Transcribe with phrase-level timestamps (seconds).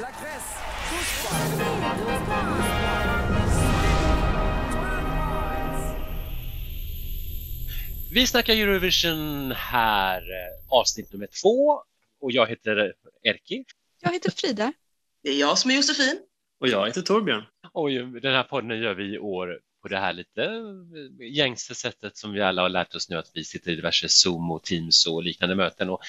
[0.00, 0.56] La Grèce,
[0.88, 2.72] 12 points.
[8.12, 10.26] Vi snackar Eurovision här, eh,
[10.68, 11.82] avsnitt nummer två.
[12.20, 13.64] Och jag heter Erki.
[14.00, 14.72] Jag heter Frida.
[15.22, 16.20] Det är jag som är Josefin.
[16.60, 17.44] Och jag heter Torbjörn.
[17.72, 17.90] Och
[18.20, 22.32] den här podden gör vi i år på det här lite eh, gängse sättet som
[22.32, 25.22] vi alla har lärt oss nu att vi sitter i diverse Zoom och Teams och
[25.22, 26.00] liknande möten och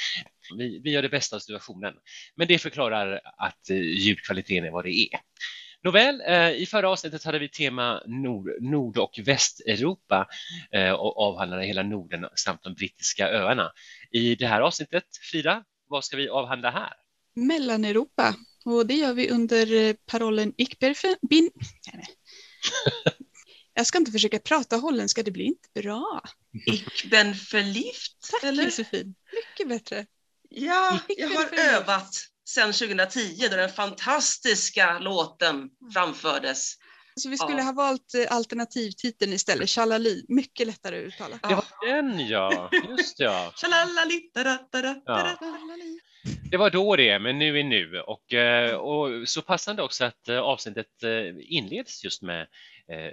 [0.58, 1.94] vi, vi gör det bästa av situationen.
[2.36, 5.20] Men det förklarar att eh, ljudkvaliteten är vad det är.
[5.84, 10.28] Nåväl, eh, i förra avsnittet hade vi tema Nord, Nord och Västeuropa
[10.98, 13.72] och avhandlade hela Norden samt de brittiska öarna.
[14.12, 16.94] I det här avsnittet, Frida, vad ska vi avhandla här?
[17.36, 18.36] Mellaneuropa.
[18.66, 20.96] Och det gör vi under parollen Ich bin...
[21.30, 21.52] bin-
[23.74, 26.22] jag ska inte försöka prata holländska, det blir inte bra.
[26.68, 28.32] Ich bin verliebt.
[28.32, 28.64] Tack eller?
[28.64, 30.06] Josefin, mycket bättre.
[30.50, 32.10] Ja, jag har övat
[32.50, 36.74] sedan 2010 då den fantastiska låten framfördes.
[37.16, 37.64] Så vi skulle Ja.
[37.64, 41.40] ha valt eh, alternativtiteln istället, Chalali, mycket lättare att uttala.
[41.44, 43.54] Det var den ja, just ja.
[43.56, 43.70] Ja.
[43.70, 44.32] Chalali.
[46.52, 48.00] Det var då det, men nu är nu.
[48.00, 52.48] Och, eh, och så passande också att eh, avsnittet eh, inleds just med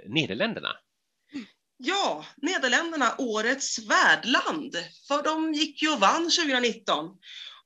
[0.05, 0.69] Nederländerna.
[1.77, 4.75] Ja, Nederländerna, årets värdland.
[5.07, 7.09] För de gick ju och vann 2019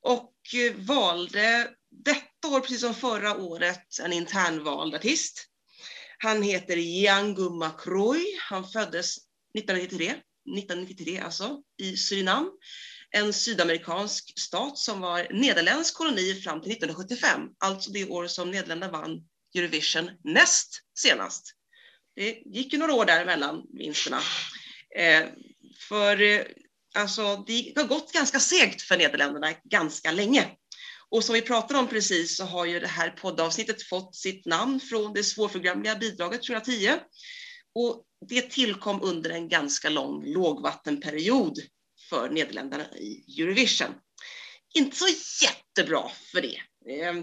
[0.00, 0.34] och
[0.76, 1.70] valde
[2.04, 5.46] detta år, precis som förra året, en internvald artist.
[6.18, 8.20] Han heter Django Macroy.
[8.50, 9.16] Han föddes
[9.54, 10.06] 1993,
[10.58, 12.50] 1993 alltså, i Surinam.
[13.10, 18.92] En sydamerikansk stat som var nederländsk koloni fram till 1975, alltså det år som Nederländerna
[18.92, 19.22] vann
[19.54, 21.52] Eurovision näst senast.
[22.16, 24.20] Det gick ju några år däremellan vinsterna.
[24.96, 25.24] Eh,
[25.88, 26.42] för eh,
[26.94, 30.46] alltså, det har gått ganska segt för Nederländerna ganska länge.
[31.08, 34.80] Och som vi pratade om precis så har ju det här poddavsnittet fått sitt namn
[34.80, 36.90] från det svårförglömliga bidraget 2010.
[37.74, 41.58] Och det tillkom under en ganska lång lågvattenperiod
[42.08, 43.94] för Nederländerna i Eurovision.
[44.74, 45.06] Inte så
[45.44, 46.60] jättebra för det.
[46.92, 47.14] Eh,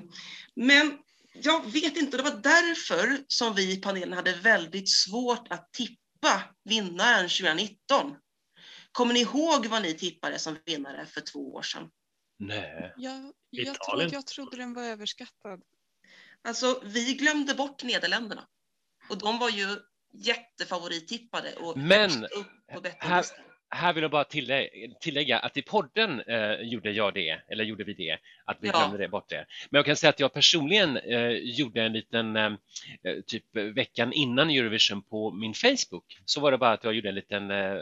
[0.56, 0.98] Men
[1.34, 6.44] jag vet inte, det var därför som vi i panelen hade väldigt svårt att tippa
[6.64, 8.16] vinnaren 2019.
[8.92, 11.90] Kommer ni ihåg vad ni tippade som vinnare för två år sedan?
[12.40, 12.94] Nej.
[12.98, 14.10] Jag, jag, tror, Italien.
[14.12, 15.62] jag trodde den var överskattad.
[16.42, 18.48] Alltså, vi glömde bort Nederländerna.
[19.10, 19.68] Och de var ju
[20.14, 23.26] jättefavorittippade och Men, upp på här-.
[23.76, 24.70] Här vill jag bara tillägga,
[25.00, 28.74] tillägga att i podden eh, gjorde jag det, eller gjorde vi det, att vi Ja.
[28.78, 29.46] glömde det bort det.
[29.70, 32.52] Men jag kan säga att jag personligen eh, gjorde en liten, eh,
[33.04, 37.10] eh, typ veckan innan Eurovision på min Facebook, så var det bara att jag gjorde
[37.10, 37.78] en liten eh,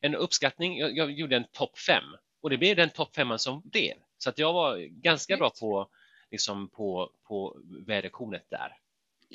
[0.00, 2.04] en uppskattning, jag, jag gjorde en topp fem
[2.42, 3.94] och det blev den topp femman som blev.
[4.18, 5.88] Så att jag var ganska bra på,
[6.30, 8.76] liksom på, på väderkornet där.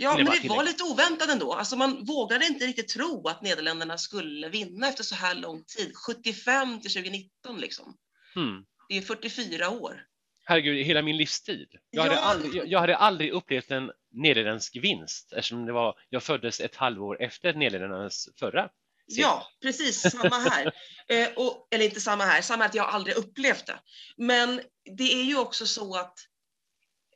[0.02, 1.54] Ja, men det var lite oväntat ändå.
[1.54, 5.96] Alltså man vågade inte riktigt tro att Nederländerna skulle vinna efter så här lång tid.
[5.96, 7.98] 75 till 2019 liksom.
[8.36, 8.66] Hmm.
[8.90, 10.06] Det är 44 år.
[10.46, 11.68] Herregud, hela min livstid.
[11.90, 12.22] Jag hade, Ja.
[12.22, 16.76] aldrig, jag, jag hade aldrig upplevt en nederländsk vinst eftersom det var, jag föddes ett
[16.76, 18.70] halvår efter Nederländernas förra.
[19.12, 19.22] seger.
[19.22, 20.72] Ja, precis samma här.
[21.08, 23.80] eh, och, eller inte samma här, samma att jag aldrig upplevt det.
[24.18, 24.62] Men
[24.98, 26.20] det är ju också så att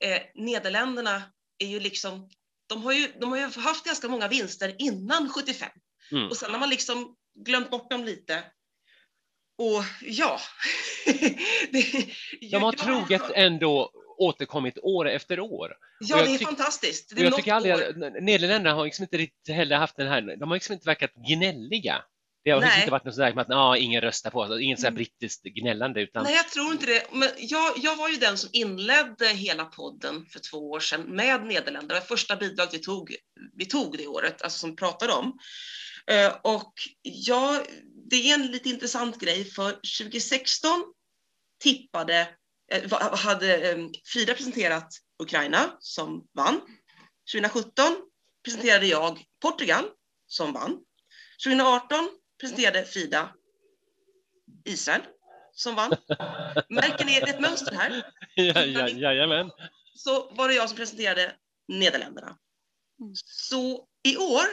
[0.02, 1.24] eh, Nederländerna
[1.58, 2.30] är ju liksom,
[2.70, 5.70] de har ju, de har ju haft ganska många vinster innan 75
[6.12, 6.30] Mm.
[6.30, 7.16] och sen har man liksom
[7.46, 8.44] glömt bort dem lite.
[9.58, 10.40] Och ja.
[11.72, 12.06] det,
[12.52, 15.74] De har ja, troget ändå återkommit år efter år.
[16.00, 17.16] Ja, det är tyck- fantastiskt.
[17.16, 17.74] Det är jag tycker aldrig
[18.24, 22.04] Nederländerna har liksom inte riktigt heller haft den här, de har liksom inte verkat gnälliga.
[22.44, 22.80] Det har Nej.
[22.80, 24.96] inte varit något sådär med att ah, ingen röstar på oss, inget sådär Mm.
[24.96, 27.04] brittiskt gnällande utan Nej, jag tror inte det.
[27.12, 31.46] Men jag, jag var ju den som inledde hela podden för två år sedan med
[31.46, 32.00] Nederländerna.
[32.00, 33.16] Det första bidraget vi tog,
[33.58, 35.40] vi tog det året, alltså som pratade om.
[36.08, 37.64] Eh, och ja,
[38.10, 40.84] det är en lite intressant grej, för 2016
[41.64, 42.28] tippade,
[42.72, 44.88] eh, hade eh, Frida presenterat
[45.24, 46.62] Ukraina som vann.
[47.34, 47.86] 2017
[48.46, 49.86] presenterade jag Portugal
[50.28, 50.78] som vann.
[51.44, 52.10] 2018
[52.44, 53.34] presenterade Frida
[54.66, 55.02] Israel
[55.54, 55.96] som vann.
[56.70, 58.04] Märker ni ett mönster här?
[58.36, 59.52] ja, ja, jajamän.
[59.96, 61.36] Så var det jag som presenterade
[61.68, 62.38] Nederländerna.
[63.00, 63.14] Mm.
[63.26, 64.44] Så i år,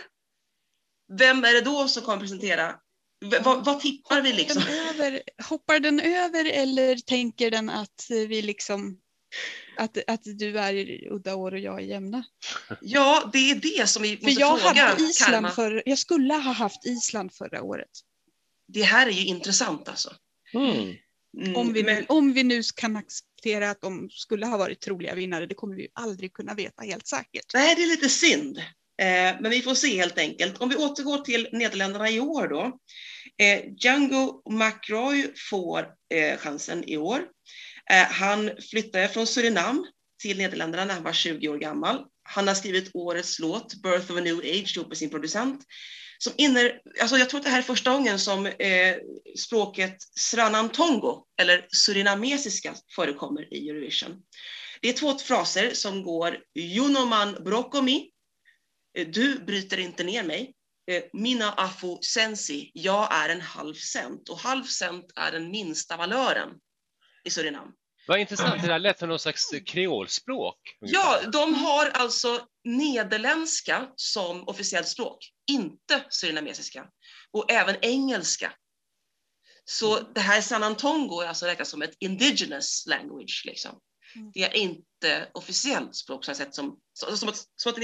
[1.18, 2.80] vem är det då som kommer presentera?
[3.24, 4.62] V- vad, vad tippar vi liksom?
[4.62, 9.00] Den över, hoppar den över eller tänker den att vi liksom
[9.80, 12.24] att, att du är udda år och jag är jämna?
[12.80, 15.50] Ja, det är det som vi För måste jag fråga hade Island Karma.
[15.50, 17.88] för, jag skulle ha haft Island förra året.
[18.68, 20.14] Det här är ju intressant alltså.
[20.54, 20.94] Mm.
[21.42, 24.80] Mm, Om vi, nu, men- om vi nu kan acceptera att de skulle ha varit
[24.80, 27.54] troliga vinnare, det kommer vi aldrig kunna veta helt säkert.
[27.54, 28.58] Nej, det är lite synd.
[29.02, 30.58] Eh, men vi får se helt enkelt.
[30.60, 32.78] Om vi återgår till Nederländerna i år då.
[33.44, 37.20] Eh, Django McRoy får eh, chansen i år.
[37.90, 39.86] Eh, han flyttade från Surinam
[40.22, 42.06] till Nederländerna när han var 20 år gammal.
[42.22, 45.64] Han har skrivit årets låt, Birth of a New Age, ihop med sin producent.
[46.18, 48.96] Som inner, alltså jag tror att det här är första gången som eh,
[49.38, 54.22] språket Sranantongo, eller surinamesiska, förekommer i Eurovision.
[54.80, 58.10] Det är två fraser som går Junoman brokomi,
[58.98, 60.54] eh, du bryter inte ner mig.
[60.90, 64.28] Eh, Mina afu sensi, jag är en halv cent.
[64.28, 66.50] Och halv cent är den minsta valören
[67.24, 67.72] i Surinam.
[68.10, 70.56] Vad intressant, det där lät som någon slags kreolspråk.
[70.80, 75.18] Ja, de har alltså nederländska som officiellt språk,
[75.50, 76.86] inte surinamesiska.
[77.32, 78.52] Och även engelska.
[79.64, 83.42] Så det här sanantongo är alltså räknat som ett indigenous language.
[83.46, 83.78] Liksom.
[84.16, 84.30] Mm.
[84.34, 87.78] Det är inte officiellt språk så sätt som, som att, som att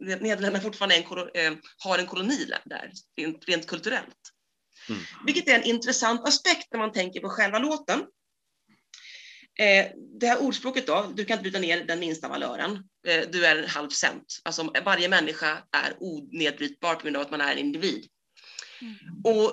[0.00, 1.02] Nederländerna fortfarande en,
[1.34, 4.32] eh, har en koloni där, där rent, rent kulturellt.
[4.88, 5.00] Mm.
[5.26, 8.06] Vilket är en intressant aspekt när man tänker på själva låten.
[9.58, 9.86] Eh,
[10.20, 12.70] det här ordspråket då, du kan inte bryta ner den minsta valören.
[13.06, 14.40] Eh, du är en halv cent.
[14.44, 18.06] Alltså varje människa är onedbrytbar på grund av att man är en individ.
[18.82, 18.94] Mm.
[19.24, 19.52] Och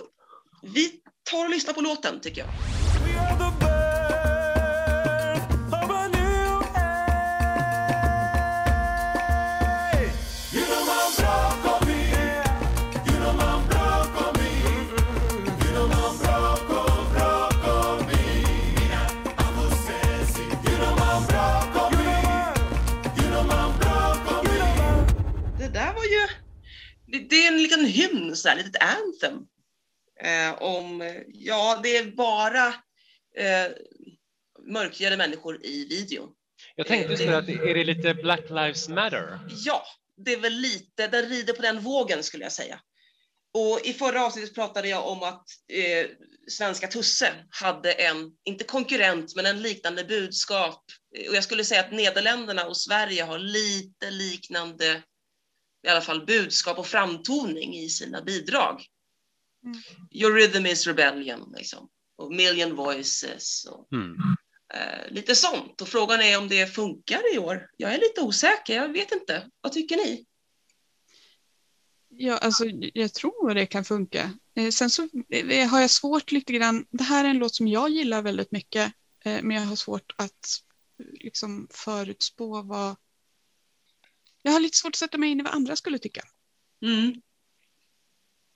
[0.74, 0.92] vi
[1.32, 3.75] tar och lyssnar på låten tycker jag.
[27.46, 29.40] Är en liten hymn, så här, litet anthem.
[30.22, 32.68] Eh, om, eh, ja, det är bara
[33.38, 33.72] eh,
[34.68, 36.30] mörkhyade människor i videon.
[36.76, 39.40] Jag tänkte så att är det lite Black Lives Matter?
[39.66, 39.84] Ja,
[40.18, 42.82] det är väl lite, den rider på den vågen skulle jag säga.
[43.54, 46.08] Och i förra avsnittet pratade jag om att eh,
[46.48, 50.84] svenska Tusse hade en, inte konkurrent, men en liknande budskap.
[51.18, 55.02] Eh, Och jag skulle säga att Nederländerna och Sverige har lite liknande,
[55.86, 58.86] i alla fall budskap och framtoning i sina bidrag.
[59.66, 59.78] Mm.
[60.12, 61.90] Your rhythm is rebellion, liksom.
[62.18, 63.66] Och million voices.
[63.66, 64.16] Och, Mm.
[64.74, 65.82] eh, lite sånt.
[65.82, 67.70] Och frågan är om det funkar i år.
[67.78, 69.50] Jag är lite osäker, jag vet inte.
[69.62, 70.26] Vad tycker ni?
[72.10, 74.34] Ja, alltså, jag tror det kan funka.
[74.56, 77.68] Eh, sen så eh, har jag svårt lite grann, det här är en låt som
[77.68, 78.94] jag gillar väldigt mycket,
[79.26, 80.62] eh, men jag har svårt att
[81.14, 82.96] liksom förutspå vad...
[84.46, 86.22] Jag har lite svårt att sätta mig in i vad andra skulle tycka.
[86.82, 87.22] Mm.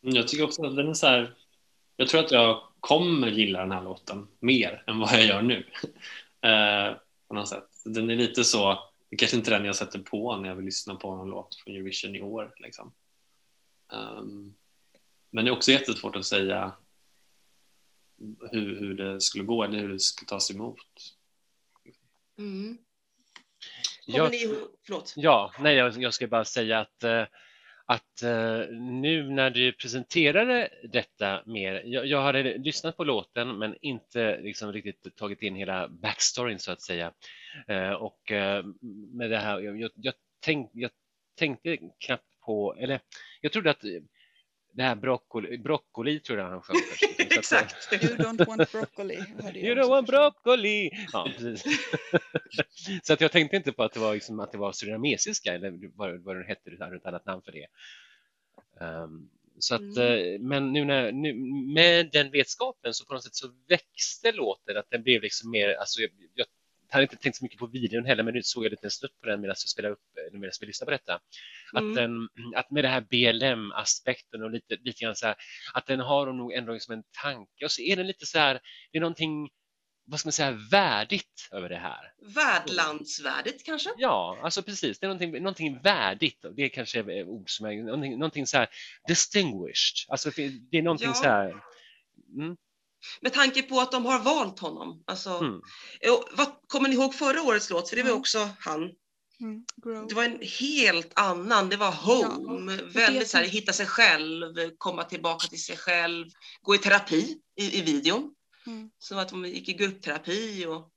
[0.02, 1.36] Jag tycker också att den är så här.
[1.96, 5.58] Jag tror att jag kommer gilla den här låten mer än vad jag gör nu.
[6.50, 6.98] eh,
[7.28, 7.70] på något sätt.
[7.86, 8.90] Den är lite så.
[9.10, 11.56] Det kanske inte är den jag sätter på när jag vill lyssna på en låt
[11.56, 12.54] från Eurovision i år.
[12.58, 12.94] Liksom.
[13.94, 14.54] Ehm,
[15.30, 16.72] men det är också jättesvårt att säga
[18.52, 21.16] hur, hur det skulle gå eller hur det skulle tas emot.
[22.38, 22.78] Mm.
[24.18, 25.14] Jag, ni ihåg, förlåt.
[25.18, 27.24] ja, nej, jag, jag ska bara säga att, eh,
[27.86, 33.76] att eh, nu när du presenterade detta mer, jag, jag hade lyssnat på låten men
[33.82, 37.12] inte liksom riktigt tagit in hela backstoryn så att säga.
[37.68, 38.32] Eh, Och
[39.14, 40.92] med det här, jag, jag, tänk, jag
[41.38, 43.00] tänkte knappt på, eller
[43.42, 43.84] jag trodde att
[44.80, 46.78] det här broccoli, broccoli tror jag han sjöng
[47.20, 47.94] att, eh, Exakt.
[48.04, 49.16] You don't want broccoli.
[49.56, 50.90] You don't want broccoli!
[51.14, 51.64] Ja, precis.
[53.04, 55.92] så att jag tänkte inte på att det var, liksom, att det var surinamesiska eller
[55.96, 57.68] vad, vad det hette, hade ett annat namn för det.
[58.86, 61.34] Ehm, så att, eh, men nu, när, nu
[61.74, 65.74] med den vetskapen så på något sätt så växte låten, att den blev liksom mer,
[65.74, 66.48] alltså jag, jag
[66.90, 69.20] hade inte tänkt så mycket på videon heller, men nu såg jag lite en snutt
[69.22, 70.00] på den medan jag spelade upp,
[70.34, 71.14] medan vi lyssnade på detta.
[71.74, 71.96] Att, Mm.
[71.96, 75.36] den, att med det här BLM-aspekten och lite, lite grann så här,
[75.74, 78.60] att den har nog ändå liksom en tanke och så är den lite så här,
[78.92, 79.50] det är någonting,
[80.06, 82.12] vad ska man säga, värdigt över det här.
[82.36, 83.90] Värdlandsvärdigt kanske?
[83.98, 87.84] Ja, alltså precis, det är någonting, någonting värdigt det är kanske är ord som är,
[87.84, 88.68] någonting, någonting så här
[89.08, 90.32] distinguished, alltså
[90.72, 91.14] det är någonting Ja.
[91.14, 91.56] så här,
[92.40, 92.58] mm,
[93.22, 95.04] Med tanke på att de har valt honom.
[95.08, 95.54] Alltså, mm.
[96.12, 97.90] och vad, kommer ni ihåg förra årets låt?
[97.90, 98.20] För det var Mm.
[98.20, 98.82] också han.
[99.42, 99.66] Mm.
[100.10, 101.70] Det var en helt annan.
[101.70, 102.76] Det var home.
[102.76, 104.44] det Väldigt så här, hitta sig själv,
[104.78, 106.26] komma tillbaka till sig själv,
[106.62, 108.36] gå i terapi i, i videon.
[108.68, 108.90] Mm.
[109.00, 110.90] Så att de gick i gruppterapi och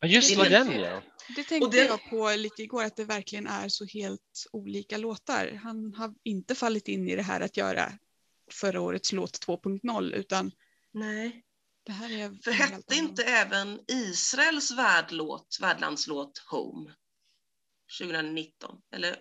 [0.00, 1.02] Ja, just Det vad är den ja.
[1.36, 5.60] Det tänkte det- jag på lite igår, att det verkligen är så helt olika låtar.
[5.62, 7.92] Han har inte fallit in i det här att göra
[8.52, 10.50] förra årets låt 2.0, utan
[10.92, 11.44] nej.
[11.84, 16.94] Det här är För hette inte även Israels värdlåt, värdlandslåt Home
[18.00, 18.78] 2019?
[18.94, 19.16] Eller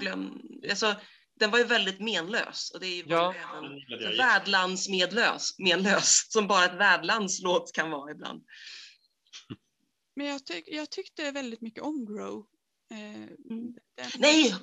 [0.00, 0.40] glöm,
[0.70, 0.96] alltså,
[1.40, 3.34] den var ju väldigt menlös och det är ju Ja.
[3.34, 8.44] även värdlandsmedlös, menlös, som bara ett värdlandslåt kan vara ibland.
[10.16, 12.46] Men jag, tyck, jag tyckte väldigt mycket om Grow.
[12.90, 13.74] Eh, den-
[14.18, 14.54] Nej,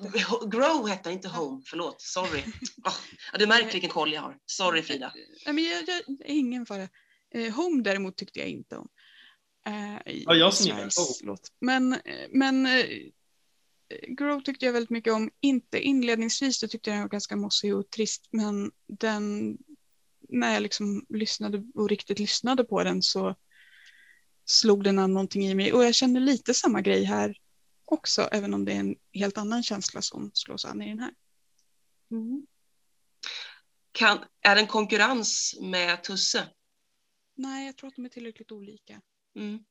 [0.50, 2.42] Grow hette inte Home, förlåt, sorry.
[2.84, 4.38] Oh, du märker vilken koll jag har.
[4.46, 5.12] Sorry Frida.
[5.46, 6.88] Nej, men jag, jag, ingen fara.
[7.34, 8.88] Eh, Home däremot tyckte jag inte om.
[9.66, 11.30] Eh, Ja, jag som gillar Israels Home.
[11.30, 11.52] låt.
[11.60, 12.86] Men, eh, men eh,
[14.08, 15.30] Grow tyckte jag väldigt mycket om.
[15.40, 18.28] Inte inledningsvis, då tyckte jag den var ganska mossig och trist.
[18.30, 19.56] Men den,
[20.28, 23.36] när jag liksom lyssnade och riktigt lyssnade på den så
[24.44, 25.72] slog den an någonting i mig.
[25.72, 27.36] Och jag kände lite samma grej här
[27.92, 31.14] också, även om det är en helt annan känsla som slås an i den här.
[33.92, 36.48] Kan, är det en konkurrens med Tusse?
[37.34, 39.00] Nej, jag tror att de är tillräckligt olika.
[39.36, 39.64] Mm.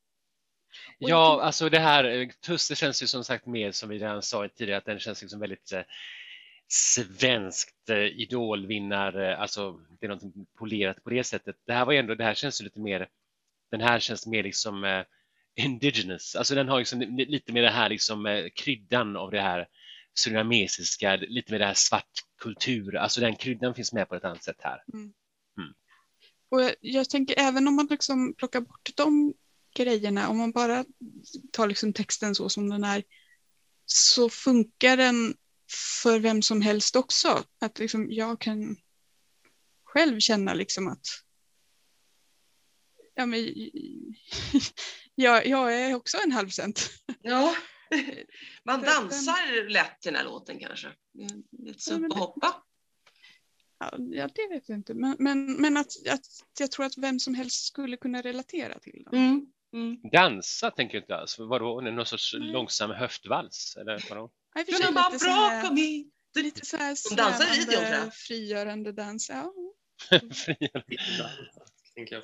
[0.98, 4.48] Ja, alltså det här, eh, Tusse känns ju som sagt mer som vi redan sa
[4.48, 5.82] tidigare att den känns liksom väldigt eh,
[6.68, 11.56] svenskt eh, idolvinnare, alltså det är något polerat på det sättet.
[11.66, 13.10] Det här var ju ändå, det här känns ju lite mer,
[13.72, 15.04] den här känns mer liksom eh,
[15.56, 19.42] indigenous, alltså den har liksom li- lite mer det här liksom eh, kryddan av det
[19.42, 19.68] här
[20.14, 24.44] surinamesiska, lite mer det här svart kultur, alltså den kryddan finns med på ett annat
[24.44, 24.84] sätt här.
[26.50, 29.34] Och jag, jag tänker även om man liksom plockar bort de
[29.76, 30.86] grejerna, om man bara
[31.52, 33.04] tar liksom texten så som den är,
[33.86, 35.36] så funkar den
[36.02, 37.44] för vem som helst också.
[37.60, 38.78] Att liksom jag kan
[39.84, 41.06] själv känna liksom att
[43.16, 43.40] ja, men,
[45.22, 46.90] jag, jag är också en halv cent.
[47.22, 47.56] Ja,
[48.64, 50.88] man dansar lätt till den här låten kanske.
[51.52, 52.64] Lite upp och hoppa.
[53.80, 54.94] Ja, det vet jag inte.
[54.94, 56.26] Men, men, men att, att
[56.60, 59.20] jag tror att vem som helst skulle kunna relatera till den.
[59.20, 59.46] Mm.
[59.74, 59.98] Mm.
[60.12, 62.52] Dansa tänker jag inte alls, vadå, någon sorts Nej.
[62.52, 64.32] långsam höftvals eller vadå?
[64.56, 66.06] Ja, i och för sig här- bra me.
[66.44, 68.14] Lite så här De dansar i videon, tror svävande, jag.
[68.16, 69.30] frigörande dans.
[69.30, 69.54] Ja.
[71.96, 72.24] Tänker jag.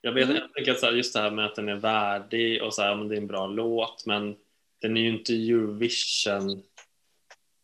[0.00, 0.36] Jag, vet, Mm.
[0.36, 2.82] jag tänker att så här, just det här med att den är värdig och så
[2.82, 4.36] här, men det är en bra låt men
[4.80, 6.62] den är ju inte Eurovision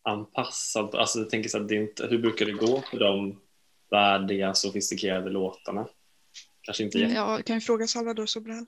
[0.03, 0.95] anpassad.
[0.95, 3.41] Alltså jag tänker så här, det är inte, hur brukar det gå för de
[3.91, 5.87] värdiga sofistikerade låtarna?
[6.61, 7.13] Kanske inte jätte...
[7.13, 8.65] Ja, kan ju fråga Salvador Sobral.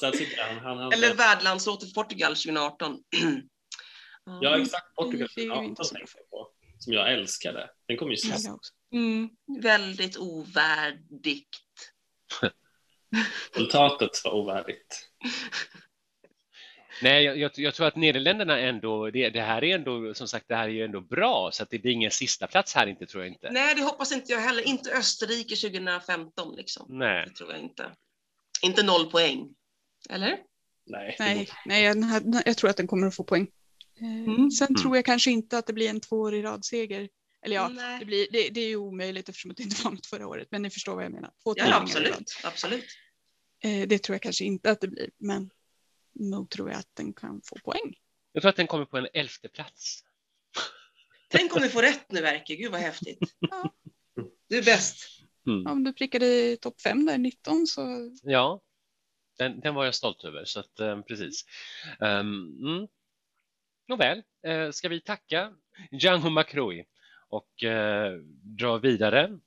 [0.00, 0.96] Jag han, han hade...
[0.96, 2.98] Eller värdlandslåten Portugal 2018.
[4.40, 5.28] Ja exakt, Portugal.
[5.34, 6.48] Det är ju Ja, inte den så tänkte jag på.
[6.78, 7.70] Som jag älskade.
[7.86, 8.46] Den kom ju Ja, sist.
[8.46, 8.72] jag också.
[8.92, 9.28] Mm.
[9.62, 11.48] Väldigt ovärdigt.
[13.54, 15.08] Resultatet var ovärdigt.
[17.02, 20.48] Nej, jag, jag, jag tror att Nederländerna ändå, det, det här är ändå, som sagt,
[20.48, 23.06] det här är ju ändå bra, så att det blir ingen sista plats här inte,
[23.06, 23.50] tror jag inte.
[23.50, 24.68] Nej, det hoppas inte jag heller.
[24.68, 26.86] Inte Österrike 2015 liksom.
[26.98, 27.26] Nej.
[27.28, 27.90] Det tror jag inte.
[28.62, 29.54] Inte noll poäng.
[30.10, 30.38] Eller?
[30.86, 33.46] Nej, Nej, nej den här, den här- jag tror att den kommer att få poäng.
[34.00, 34.50] Eh, Mm.
[34.50, 34.82] Sen Mm.
[34.82, 37.08] tror jag kanske inte att det blir en tvåårig radseger.
[37.42, 37.98] Eller ja, Nej.
[37.98, 40.48] det, blir, det, det är ju omöjligt eftersom det inte var något förra året.
[40.50, 41.32] Men ni förstår vad jag menar.
[41.42, 42.40] Två Ja, absolut.
[42.44, 42.84] absolut.
[43.64, 45.10] Eh, det tror jag kanske inte att det blir.
[45.18, 45.50] Men
[46.12, 47.94] nog tror jag att den kan få poäng.
[48.32, 50.04] Jag tror att den kommer på en elfte plats.
[51.28, 52.54] Tänk om vi får rätt nu, Werker.
[52.54, 53.18] Gud vad häftigt.
[53.38, 53.74] Ja.
[54.48, 55.22] Du är bäst.
[55.46, 55.66] Mm.
[55.66, 58.60] Om du prickade i topp fem där, 19, så Ja,
[59.38, 61.44] den, den var jag stolt över, så att eh, precis.
[62.00, 62.88] Um, mm.
[63.88, 65.52] Nåväl, eh, ska vi tacka
[65.90, 66.84] Django Macroi
[67.32, 68.12] och eh,
[68.42, 69.38] dra vidare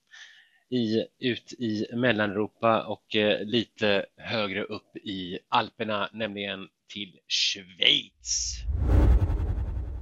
[0.68, 8.54] i, ut i Mellaneuropa och eh, lite högre upp i Alperna, nämligen till Schweiz.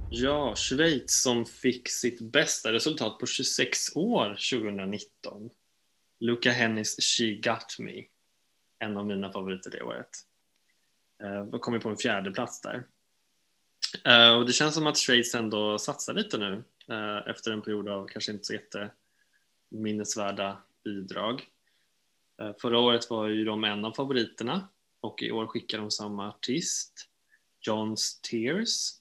[0.09, 5.49] Ja, Schweiz som fick sitt bästa resultat på 26 år 2019.
[6.19, 8.03] Luca Hennis She Got Me.
[8.79, 10.09] En av mina favoriter det året.
[11.23, 12.83] Eh, Jag kom ju på en fjärde plats där.
[14.05, 17.89] Eh, och det känns som att Schweiz ändå satsar lite nu Eh, efter en period
[17.89, 21.47] av kanske inte så jätteminnesvärda bidrag.
[22.41, 24.67] Eh, förra året var ju de en av favoriterna
[24.99, 27.09] och i år skickar de samma artist,
[27.67, 28.99] John's Tears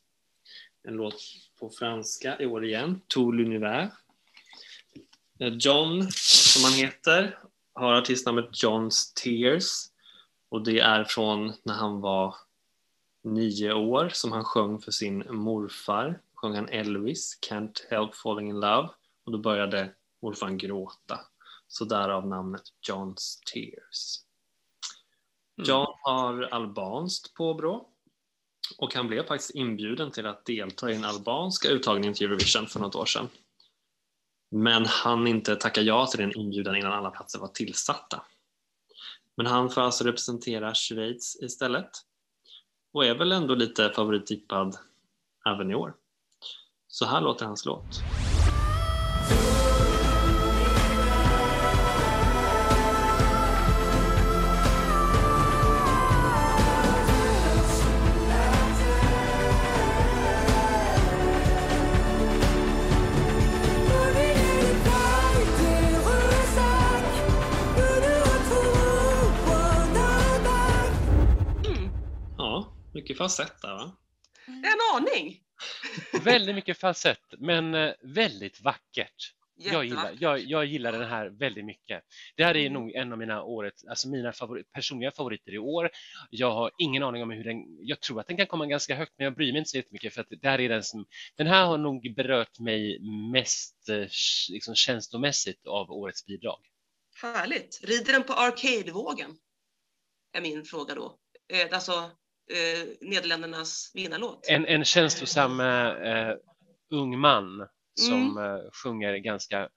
[0.84, 1.22] en låt
[1.60, 3.90] på franska i år igen, Tout l'univers.
[5.38, 7.38] Eh, John, som han heter,
[7.72, 9.86] har artistnamnet John's Tears
[10.48, 12.34] och det är från när han var
[13.22, 16.20] nio år som han sjöng för sin morfar.
[16.44, 18.88] Sjöng han Elvis, Can't help falling in love
[19.26, 21.20] och då började morfar gråta.
[21.68, 24.20] Så därav namnet John's Tears.
[25.58, 25.68] Mm.
[25.68, 27.88] John har albanskt påbrå
[28.78, 32.80] och han blev faktiskt inbjuden till att delta i den albanska uttagningen till Eurovision för
[32.80, 33.28] något år sedan.
[34.50, 38.22] Men han inte tacka ja till den inbjudan innan alla platser var tillsatta.
[39.36, 41.90] Men han får alltså representera Schweiz istället
[42.92, 44.76] och är väl ändå lite favorittippad
[45.46, 45.94] även i år.
[46.94, 48.02] Så här låter hans låt.
[72.92, 73.92] mycket falsett där va?
[74.46, 75.43] En aning.
[76.24, 79.34] Väldigt mycket falsett, men eh, väldigt vackert.
[79.56, 82.04] Jag gillar, jag, jag gillar den här väldigt mycket.
[82.36, 82.72] Det här är Mm.
[82.72, 85.90] nog en av mina årets, alltså mina favori, personliga favoriter i år.
[86.30, 89.12] Jag har ingen aning om hur den, jag tror att den kan komma ganska högt,
[89.18, 91.06] men jag bryr mig inte så jättemycket för att det här är den som,
[91.36, 92.98] den här har nog berört mig
[93.32, 94.06] mest eh,
[94.50, 96.58] liksom känslomässigt av årets bidrag.
[97.22, 97.80] Härligt.
[97.84, 99.36] Rider den på arcade-vågen?
[100.32, 101.18] Är min fråga då.
[101.52, 102.10] Eh, alltså
[102.52, 104.46] eh, Nederländernas vinnarlåt.
[104.48, 106.34] En, en känslosam eh,
[106.90, 107.68] ung man
[108.00, 109.68] som eh, sjunger ganska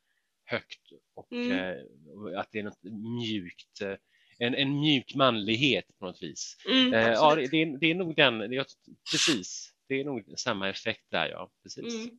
[0.45, 0.81] högt
[1.15, 1.51] och Mm.
[1.51, 2.83] eh, att det är något
[3.19, 3.95] mjukt, eh,
[4.39, 6.57] en, en mjuk manlighet på något vis.
[6.69, 8.65] Mm, Eh, ja, det, det, är, det är nog den, det är,
[9.11, 11.95] precis, det är nog samma effekt där ja, precis.
[11.95, 12.09] Mm.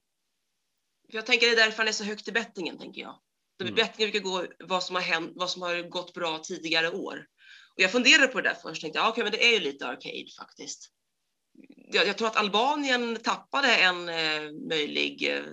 [1.09, 3.19] Jag tänker det är därför han är så högt i bettingen, tänker jag.
[3.61, 3.73] Mm.
[3.73, 3.75] Mm.
[3.75, 7.27] Bettingen brukar gå vad som, har hänt, vad som har gått bra tidigare år.
[7.79, 9.87] Och jag funderade på det där först, tänkte jag, okej, men det är ju lite
[9.87, 10.91] arcade faktiskt.
[11.93, 15.45] Jag, jag tror att Albanien tappade en eh, möjlig, eh,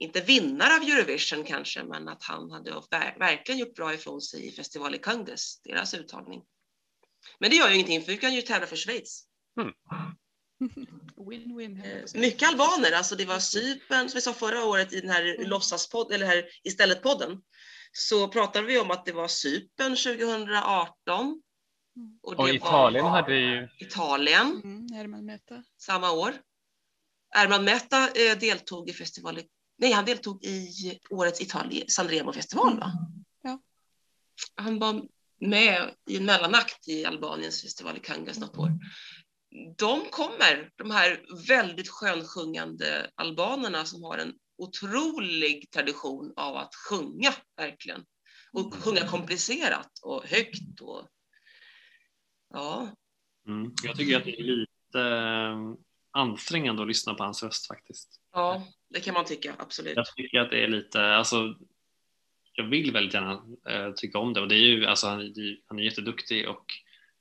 [0.00, 4.46] inte vinnare av Eurovision kanske, men att han hade ver- verkligen gjort bra ifrån sig
[4.46, 6.42] i Festival i Kandes, deras uttagning.
[7.38, 9.24] Men det gör ju ingenting, för vi kan ju tävla för Schweiz.
[11.82, 12.20] På att säga.
[12.20, 15.48] Mycket albaner, alltså det var Cypern, som vi sa förra året i den här Mm.
[15.48, 17.42] låtsaspodden, eller här istället-podden,
[17.92, 21.42] så pratade vi om att det var Cypern 2018.
[21.96, 22.18] Mm.
[22.22, 25.62] Och, Och Italien var hade ju, Italien Mm, Herman Meta.
[25.78, 26.32] samma år.
[27.34, 29.44] Erman Meta eh, deltog i festivalen,
[29.78, 30.68] nej han deltog i
[31.10, 32.92] årets Italien, Sanremo-festival va?
[33.42, 33.60] Ja.
[34.54, 35.02] Han var
[35.40, 38.70] med i en mellanakt i Albaniens festival i Kangas något år.
[39.78, 47.32] De kommer, de här väldigt skönsjungande albanerna som har en otrolig tradition av att sjunga
[47.56, 48.04] verkligen.
[48.52, 51.08] Och sjunga komplicerat och högt och
[52.52, 52.88] ja,
[53.48, 53.72] Mm.
[53.84, 55.56] Jag tycker att det är lite eh,
[56.10, 58.20] ansträngande att lyssna på hans röst faktiskt.
[58.32, 59.96] ja, det kan man tycka absolut.
[59.96, 61.54] Jag tycker att det är lite, alltså,
[62.52, 63.32] jag vill väldigt gärna
[63.68, 66.64] eh, tycka om det och det är ju, alltså, han, är- han är jätteduktig och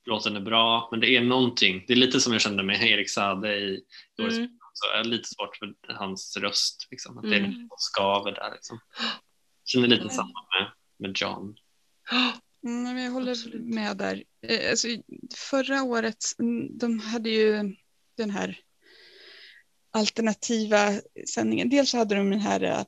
[0.06, 3.10] låten är bra, men det är någonting, det är lite som jag kände med Erik
[3.10, 3.86] Sade i
[4.18, 4.58] i årets Mm.
[4.74, 7.52] Så jag är lite svårt för hans röst, liksom, att det är Mm.
[7.52, 8.52] lite som skaver där.
[8.54, 8.80] Liksom.
[9.66, 10.16] Känner lite Mm.
[10.16, 11.56] samma med, med John.
[12.68, 13.62] Mm, jag håller Absolut.
[13.76, 14.24] med där.
[14.48, 14.88] Eh, Alltså,
[15.36, 17.76] förra året, mm, de hade ju
[18.18, 18.60] den här
[19.92, 21.02] alternativa
[21.34, 21.70] sändningen.
[21.70, 22.84] Dels så hade de den här eh,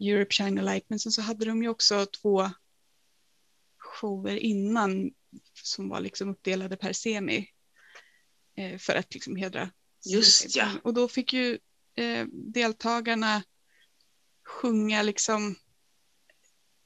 [0.00, 2.50] Europe China Light, men sen så hade de ju också två
[3.78, 5.10] shower innan
[5.62, 7.48] som var liksom uppdelade per semi
[8.56, 9.70] eh, för att liksom hedra.
[10.04, 10.70] Just ja.
[10.84, 11.58] Och då fick ju
[11.94, 13.42] eh, deltagarna
[14.46, 15.56] sjunga liksom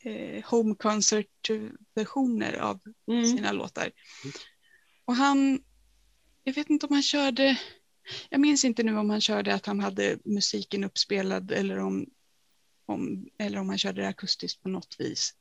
[0.05, 3.27] eh, home concert-versioner av Mm.
[3.27, 3.93] sina låtar.
[5.05, 5.63] Och han,
[6.45, 7.61] jag vet inte om han körde,
[8.29, 12.07] jag minns inte nu om han körde att han hade musiken uppspelad eller om,
[12.87, 15.35] om, eller om han körde det akustiskt på något vis.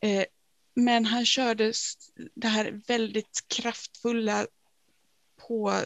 [0.00, 0.24] Eh,
[0.74, 1.72] men han körde
[2.34, 4.46] det här väldigt kraftfulla
[5.48, 5.82] på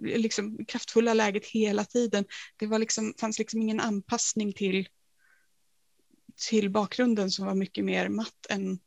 [0.00, 2.24] liksom kraftfulla läget hela tiden.
[2.56, 4.88] Det var liksom, fanns liksom ingen anpassning till,
[6.48, 8.78] till bakgrunden som var mycket mer matt än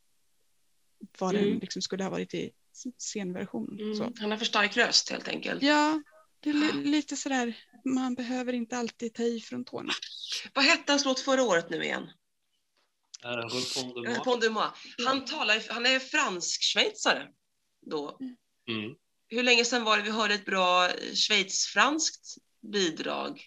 [1.18, 1.58] vad den Mm.
[1.58, 2.50] liksom skulle ha varit i
[2.98, 3.78] scenversion.
[3.80, 3.94] Mm.
[3.94, 4.12] Så.
[4.18, 5.62] Han har för stark röst helt enkelt.
[5.62, 6.02] Ja,
[6.40, 9.92] det är li- lite sådär, man behöver inte alltid ta i från tårna.
[10.54, 12.10] Vad hette hans låt förra året nu igen?
[13.24, 14.66] Eh, Moi.
[15.06, 17.28] Han, talar, han är fransk-schweizare
[17.86, 18.18] då.
[18.68, 18.94] mm.
[19.34, 22.36] Hur länge sedan var det vi hörde ett bra schweiz-franskt
[22.72, 23.42] bidrag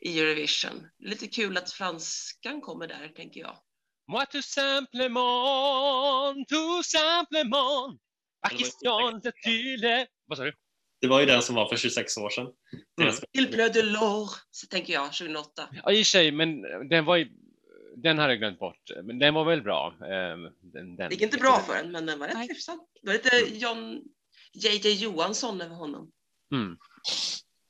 [0.00, 0.88] i Eurovision?
[0.98, 3.56] Lite kul att franskan kommer där, tänker jag.
[4.08, 8.00] Moi tout simplement, tout simplement,
[8.50, 10.06] question de tu le...
[10.26, 10.52] Vad sa du?
[11.00, 12.46] Det var ju den som var för 26 år sedan.
[13.00, 15.68] Deras- Il pleut de l'or, så tänker jag, 2008.
[15.84, 17.28] Ja, i och för sig, men den var ju...
[17.96, 19.94] Den har jag glömt bort, men den var väl bra.
[20.00, 21.08] ehm, Den, den.
[21.08, 22.78] Det gick inte bra för den, men den var rätt hyfsad.
[23.02, 24.02] Det var lite John
[24.52, 26.12] JJ Johansson över honom.
[26.52, 26.78] Mm.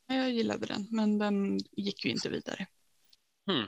[0.07, 2.67] Jag gillade den, men den gick ju inte vidare.
[3.47, 3.67] Hmm.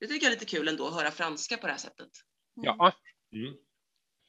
[0.00, 2.10] Det tycker jag är lite kul ändå att höra franska på det här sättet.
[2.54, 2.92] Ja,
[3.32, 3.54] Mm.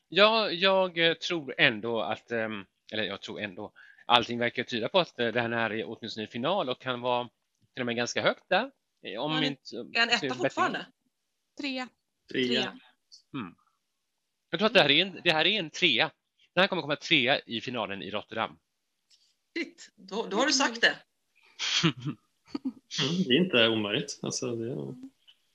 [0.07, 3.73] ja jag eh, tror ändå att, ehm, eller jag tror ändå,
[4.05, 7.29] allting verkar tyda på att eh, det här är åtminstone i final och kan vara
[7.73, 8.71] till och med ganska högt där.
[9.05, 10.85] Eh, Om Ja, inte, Är han etta fortfarande?
[11.61, 11.89] Trea.
[12.31, 12.79] Trea.
[14.49, 16.11] Jag tror att det här är en, det här är en trea.
[16.55, 18.57] Den här kommer komma trea i finalen i Rotterdam.
[19.57, 20.95] Shit, då, då har du sagt det.
[21.83, 24.19] Mm, det är inte omöjligt.
[24.21, 24.95] Alltså, det,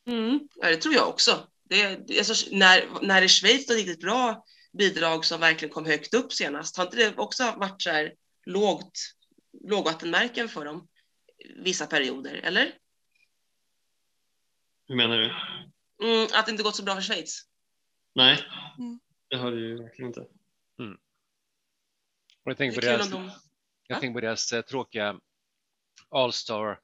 [0.07, 0.49] Mm.
[0.55, 1.49] Ja, det tror jag också.
[1.63, 6.15] Det, det, alltså, när, när i Schweiz var riktigt bra bidrag som verkligen kom högt
[6.15, 8.15] upp senast, har inte det också varit så här
[8.47, 8.99] lågt,
[9.69, 10.89] lågvattenmärken för dem
[11.65, 12.73] vissa perioder, eller?
[14.89, 15.35] hur menar du?
[16.07, 17.43] Mm, att det inte gått så bra för Schweiz.
[18.15, 18.45] Nej,
[18.79, 19.01] Mm.
[19.29, 20.27] det har du ju verkligen inte.
[22.45, 23.31] Och jag tänker på deras, de...
[23.87, 25.21] jag tänker på deras eh, tråkiga
[26.11, 26.81] All-Star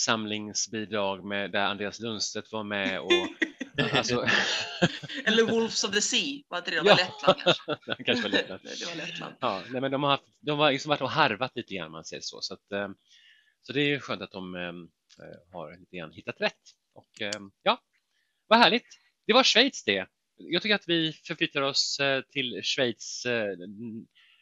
[0.00, 3.12] samlingsbidrag med där Andreas Lundstedt var med och
[3.92, 4.26] alltså,
[5.24, 6.80] Eller Wolves of the Sea, var inte det?
[6.80, 6.94] Det Ja.
[6.94, 7.78] var Lettland kanske?
[7.98, 8.60] det kanske var Lettland.
[8.64, 9.34] Nej, det var Lettland.
[9.40, 12.04] Ja, nej, men de har, haft, de har liksom varit och harvat lite grann, man
[12.04, 12.40] säger så.
[12.40, 12.88] Så, att, eh,
[13.62, 14.72] så det är ju skönt att de eh,
[15.52, 16.62] har lite grann hittat rätt.
[16.94, 17.10] Och
[17.62, 17.82] ja,
[18.46, 18.86] vad härligt.
[19.26, 20.06] Det var Schweiz det.
[20.36, 23.56] Jag tycker att vi förflyttar oss eh, till Schweiz eh,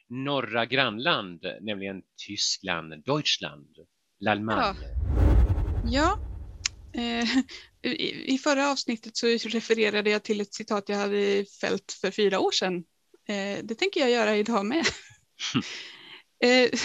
[0.09, 3.77] norra grannland, nämligen Tyskland, Deutschland,
[4.25, 4.75] l'Allemagne.
[5.85, 6.17] Ja.
[6.95, 7.29] Eh,
[8.25, 12.51] i, förra avsnittet så refererade jag till ett citat jag hade fällt för fyra år
[12.51, 12.85] sedan.
[13.63, 14.87] Det tänker jag göra idag med.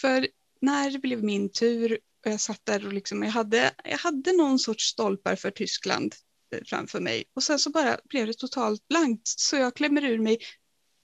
[0.00, 0.28] för
[0.60, 4.32] när det blev min tur och jag satt där och liksom, jag, hade, jag hade
[4.32, 6.14] någon sorts stolpar för Tyskland
[6.66, 10.38] framför mig och sen så bara blev det totalt blankt så jag klämmer ur mig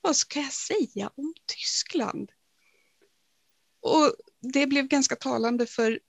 [0.00, 2.30] vad ska jag säga om Tyskland?
[3.80, 4.14] Och
[4.52, 6.00] det blev ganska talande för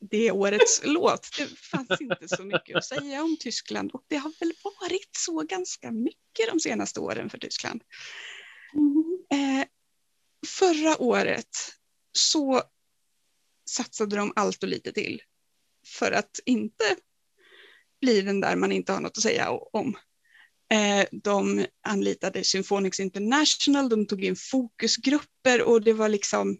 [0.00, 1.28] det årets låt.
[1.38, 5.42] Det fanns inte så mycket att säga om Tyskland och det har väl varit så
[5.42, 7.82] ganska mycket de senaste åren för Tyskland.
[9.32, 9.66] Eh,
[10.46, 11.56] förra året
[12.12, 12.62] så
[13.70, 15.22] satsade de allt och lite till
[15.86, 16.96] för att inte
[18.02, 19.96] bli den där man inte har något att säga om.
[20.72, 26.58] Eh, de anlitade Symphonics International, de tog in fokusgrupper och det var liksom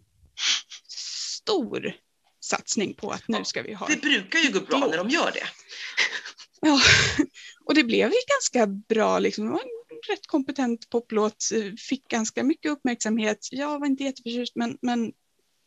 [0.87, 1.93] stor
[2.41, 5.31] satsning på att nu ska vi ha Det brukar ju gå bra när de gör
[5.31, 5.47] det.
[6.65, 6.81] Ja,
[7.65, 9.19] och det blev ju ganska bra.
[9.19, 9.45] Liksom.
[9.45, 13.47] Det var en rätt kompetent poplåt, eh, fick ganska mycket uppmärksamhet.
[13.51, 14.99] Jag var inte jätteförtjust, men, men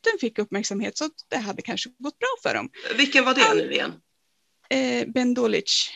[0.01, 2.71] den fick uppmärksamhet så det hade kanske gått bra för dem.
[2.97, 3.93] Vilken var det nu igen?
[4.71, 5.91] Eh, ben Dolic.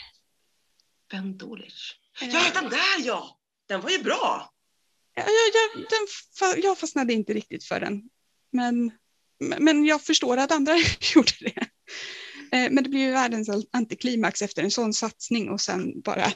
[1.10, 1.74] Ben Dolic.
[2.22, 3.36] Eh, Ja, den där ja!
[3.68, 4.50] Den var ju bra.
[5.14, 8.02] ja, ja, ja, den jag fastnade inte riktigt för den.
[8.52, 8.92] Men,
[9.58, 10.76] men jag förstår att andra
[11.14, 11.66] gjorde det.
[12.56, 16.32] Eh, men det blev ju världens antiklimax efter en sån satsning och sen bara eh,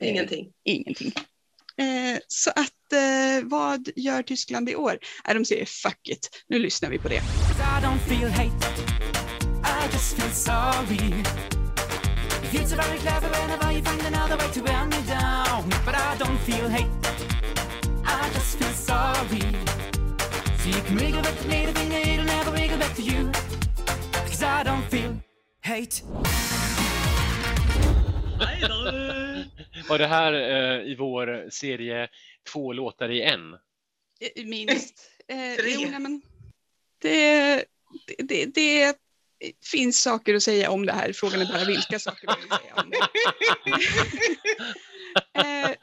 [0.00, 0.52] Ingenting.
[0.64, 1.12] ingenting.
[1.76, 4.98] Eh, så att eh, vad gör Tyskland i år?
[5.28, 7.22] Eh, de säger fuck it, nu lyssnar vi på det.
[9.88, 10.96] I just feel sorry.
[12.50, 15.68] Feels so very clever whenever you find another way to wear me down.
[15.86, 16.90] But I don't feel hate,
[18.04, 19.40] I just feel sorry.
[20.60, 23.30] So you can wiggle back to me, the finger, it'll never wiggle back to you.
[24.12, 25.14] Cause I don't feel
[25.60, 26.02] hate.
[29.88, 32.08] Var det här eh, i vår serie
[32.52, 33.54] två låtar i en?
[34.20, 35.10] Eh, Minst.
[35.28, 35.70] Eh, Tre.
[35.70, 36.22] jo, nej, men
[37.02, 37.64] det,
[38.06, 38.96] det, det, det
[39.70, 41.12] finns saker att säga om det här.
[41.12, 43.08] Frågan är bara vilka saker man vill säga om det.
[45.70, 45.76] eh,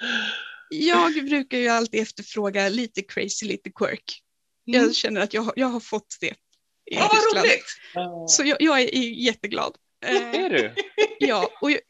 [0.69, 4.21] jag brukar ju alltid efterfråga lite crazy, lite quirk.
[4.67, 4.81] Mm.
[4.81, 6.27] Jag känner att jag, jag har fått det.
[6.27, 6.33] i
[6.85, 7.65] Ja, vad roligt!
[8.27, 9.75] Så jag, jag är jätteglad.
[10.05, 10.73] Eh, Är du?
[11.19, 11.81] Ja, och jag,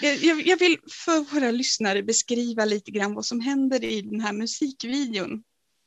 [0.00, 4.32] jag, jag vill för våra lyssnare beskriva lite grann vad som händer i den här
[4.32, 5.32] musikvideon.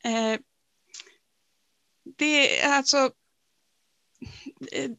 [0.03, 0.39] Eh,
[2.17, 3.11] det är alltså...
[4.71, 4.89] eh,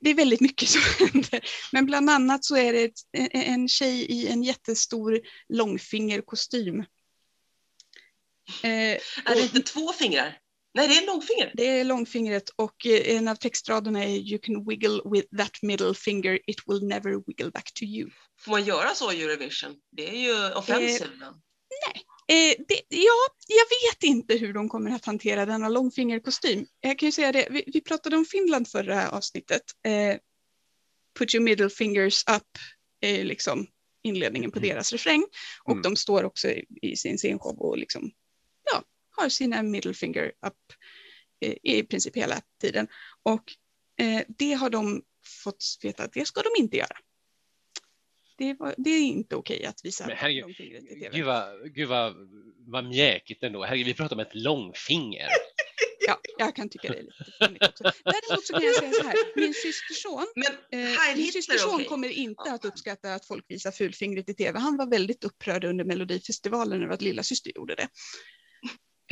[0.00, 1.40] Det är väldigt mycket som händer,
[1.72, 2.98] men bland annat så är det ett,
[3.32, 6.80] en tjej i en jättestor långfingerkostym.
[8.62, 8.70] Eh,
[9.24, 10.38] Är det inte två fingrar?
[10.74, 11.52] Nej, det är en långfinger.
[11.54, 15.94] det är långfingret och eh, en av textraderna är You can wiggle with that middle
[15.94, 18.10] finger, it will never wiggle back to you.
[18.40, 19.76] Får man göra så i Eurovision?
[19.92, 21.04] Det är ju offensive.
[21.04, 21.32] Eh,
[22.68, 26.66] det, ja, jag vet inte hur de kommer att hantera denna långfingerkostym.
[26.80, 29.62] Jag kan ju säga det, vi, vi pratade om Finland förra avsnittet.
[29.86, 30.16] Eh,
[31.18, 32.58] Put your middle fingers up
[33.00, 33.66] ju liksom
[34.02, 34.68] inledningen på Mm.
[34.68, 35.26] deras refräng.
[35.64, 35.82] Och Mm.
[35.82, 38.10] de står också i, i sin scenshow och liksom,
[38.72, 40.54] ja, har sina middle finger up
[41.40, 42.88] eh, i princip hela tiden.
[43.22, 43.52] Och
[43.98, 45.02] eh, det har de
[45.44, 46.96] fått veta att det ska de inte göra.
[48.38, 51.16] Det, var, det är inte okej att visa Men herregud, långfingret i tv.
[51.16, 52.14] Gud vad, gud vad,
[52.66, 53.64] vad mjäkigt ändå.
[53.64, 55.28] Herregud, vi pratar om ett långfinger.
[56.08, 57.02] Ja, jag kan tycka det är
[57.50, 57.84] lite också.
[58.04, 61.86] Däremot så kan jag säga så här, min systerson Men Eh, min Hitler systerson okej.
[61.86, 64.58] kommer inte att uppskatta att folk visar fulfingret i tv.
[64.58, 67.88] Han var väldigt upprörd under Melodifestivalen över att lilla syster gjorde det.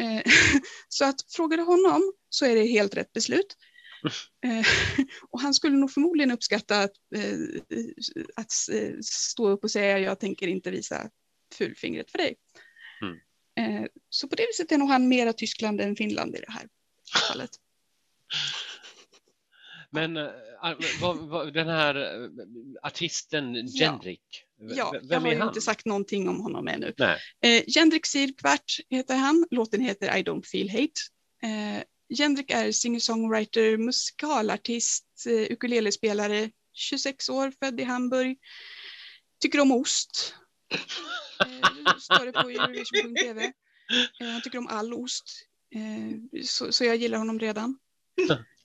[0.03, 0.23] Eh,
[0.89, 3.57] så att frågade honom så är det helt rätt beslut.
[4.45, 4.67] Eh,
[5.31, 7.39] och han skulle nog förmodligen uppskatta att, eh,
[8.37, 11.11] att eh, stå upp och säga jag tänker inte visa
[11.55, 12.37] fulfingret för dig.
[13.03, 13.89] Mm.
[14.09, 16.69] Så på det viset är nog han mera Tyskland än Finland i det här
[17.29, 17.51] fallet.
[19.91, 20.31] Men äh,
[21.01, 22.29] vad, vad, den här
[22.83, 23.67] artisten.
[23.67, 25.49] Jendrik, Ja, v- jag vem har är ju han?
[25.49, 26.95] inte sagt någonting om honom ännu.
[26.99, 27.19] Nej.
[27.41, 29.47] Eh, Jendrik Sirkvart heter han.
[29.51, 30.93] Låten heter I don't feel hate.
[31.43, 38.39] Eh, Jendrik är singer-songwriter, musikalartist, eh, ukulelespelare, 26 år, född i Hamburg.
[39.41, 40.35] Tycker om ost.
[41.41, 43.45] Eh, står det på Eurovision.tv.
[44.21, 45.25] Eh, han tycker om all ost.
[46.45, 47.79] Så, så jag gillar honom redan.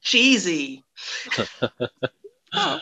[0.02, 0.82] Cheesy.
[2.52, 2.82] Ja.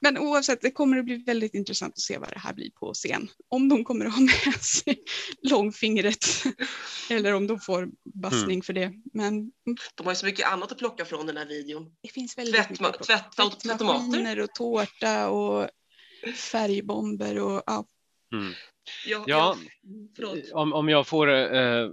[0.00, 2.94] Men oavsett, det kommer att bli väldigt intressant att se vad det här blir på
[2.94, 3.28] scen.
[3.48, 5.02] Om de kommer att ha med sig
[5.42, 6.26] långfingret
[7.10, 8.92] eller om de får bassning för det.
[9.12, 9.52] Men
[9.94, 11.90] De har ju så mycket annat att plocka från den här videon.
[12.02, 13.02] det finns väldigt Tvättma- mycket.
[13.06, 13.68] Tvättautomater.
[13.68, 15.68] Tvättmaskiner och tårta och
[16.36, 17.84] färgbomber och ja.
[18.32, 18.52] Mm.
[19.06, 19.56] Ja, Ja,
[20.52, 21.88] om, om jag får äh,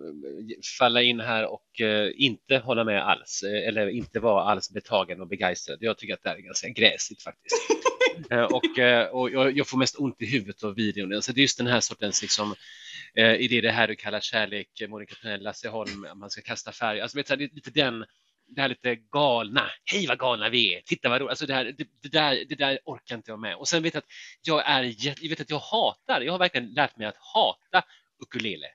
[0.79, 5.21] falla in här och äh, inte hålla med alls, äh, eller inte vara alls betagen
[5.21, 5.77] och begeistrad.
[5.81, 7.55] Jag tycker att det här är ganska gräsligt faktiskt.
[8.29, 11.13] Eh, och, eh, och jag, får mest ont i huvudet av videon.
[11.13, 12.55] Alltså det är just den här sortens liksom,
[13.15, 17.01] eh, idé, det här du kallar kärlek, Monica Törnell, Lasse Holm, man ska kasta färg.
[17.01, 18.05] Alltså vet du, det är lite den,
[18.47, 21.65] det här lite galna, hej vad galna vi är, titta vad roligt, alltså det, här,
[21.77, 23.55] det, det, där, det där orkar inte jag med.
[23.55, 24.09] Och sen vet jag att
[24.41, 24.83] jag är,
[25.21, 27.83] jag vet att jag hatar, jag har verkligen lärt mig att hata
[28.21, 28.67] ukulele.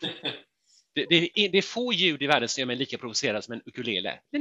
[0.94, 3.54] Det, det, är, det är få ljud i världen som gör mig lika provocerad som
[3.54, 4.20] en ukulele.
[4.32, 4.38] Det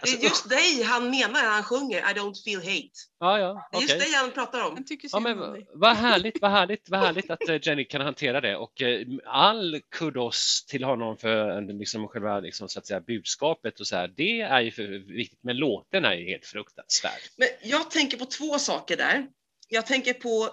[0.00, 2.90] Alltså, är just dig han menar när han sjunger I don't feel hate.
[3.18, 4.74] ja, ja, Det är just dig han pratar om.
[4.74, 8.40] Han Ja, men om vad härligt, vad härligt, vad härligt att eh, Jenny kan hantera
[8.40, 13.00] det och eh, all kudos till honom för eh, liksom, själva liksom, så att säga,
[13.00, 14.08] budskapet och så här.
[14.08, 17.20] Det är ju för viktigt, men låten är ju helt fruktansvärd.
[17.36, 19.26] Men jag tänker på två saker där.
[19.68, 20.50] Jag tänker på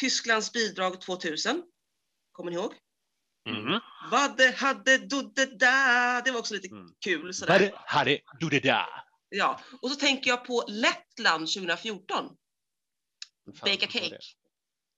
[0.00, 1.62] Tysklands bidrag 2000.
[2.32, 2.72] Kommer ni ihåg?
[3.48, 3.80] Mm.
[4.10, 6.22] Vad det hade du det där.
[6.22, 6.86] Det var också lite Mm.
[7.04, 7.70] kul sådär.
[7.72, 8.86] Vad hade du det där?
[9.28, 9.60] Ja.
[9.82, 12.06] Och så tänker jag på Lettland 2014.
[13.58, 14.08] Fan, Bake a cake.
[14.10, 14.18] det?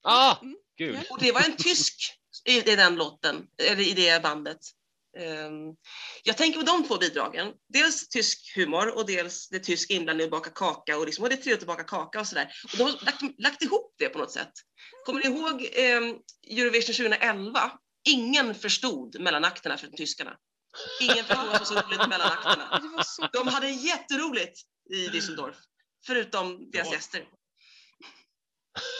[0.03, 0.55] Ah, Mm.
[0.77, 0.99] gud.
[1.09, 4.59] Och det var en tysk i, i den låten, eller i det bandet.
[5.17, 5.75] Ehm,
[6.23, 7.53] jag tänker på de två bidragen.
[7.67, 11.35] Dels tysk humor och dels det tysk inblandning och baka kaka och, liksom, och det
[11.35, 12.53] är trevligt att baka kaka och sådär.
[12.71, 14.51] Och de har lagt, lagt ihop det på något sätt.
[15.05, 16.19] Kommer ni ihåg um,
[16.57, 17.71] Eurovision 2011?
[18.05, 20.37] Ingen förstod mellanakterna för tyskarna.
[21.01, 22.79] Ingen förstod vad som var så roligt mellan akterna.
[22.79, 24.59] Det var så De hade jätteroligt
[24.93, 25.55] i Düsseldorf,
[26.05, 26.93] förutom deras Ja.
[26.93, 27.25] gäster.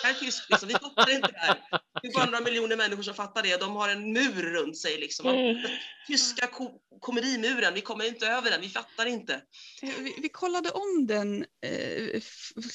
[0.04, 0.68] Här är tysk, liksom.
[0.68, 1.62] vi fattar inte det här.
[2.02, 3.58] Det är bara några miljoner människor som fattar det.
[3.60, 4.98] De har en mur runt sig.
[5.00, 5.26] Liksom.
[5.26, 5.68] Den
[6.08, 9.42] Tyska ko- komedimuren, vi kommer inte över den, vi fattar inte.
[9.82, 11.46] Vi, vi kollade om den.
[11.66, 12.22] eh,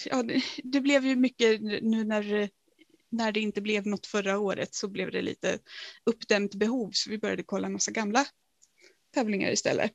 [0.05, 0.23] Ja,
[0.65, 2.49] det blev ju mycket nu när,
[3.11, 5.59] när det inte blev något förra året så blev det lite
[6.05, 8.27] uppdämt behov så vi började kolla en massa gamla
[9.15, 9.93] tävlingar istället.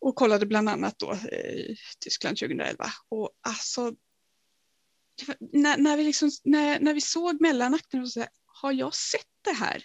[0.00, 2.84] Och kollade bland annat då eh, Tyskland 2011.
[3.08, 3.94] Och alltså,
[5.26, 8.94] var, när, när, vi liksom, när, när vi såg mellanakten och så här, har jag
[8.94, 9.84] sett det här?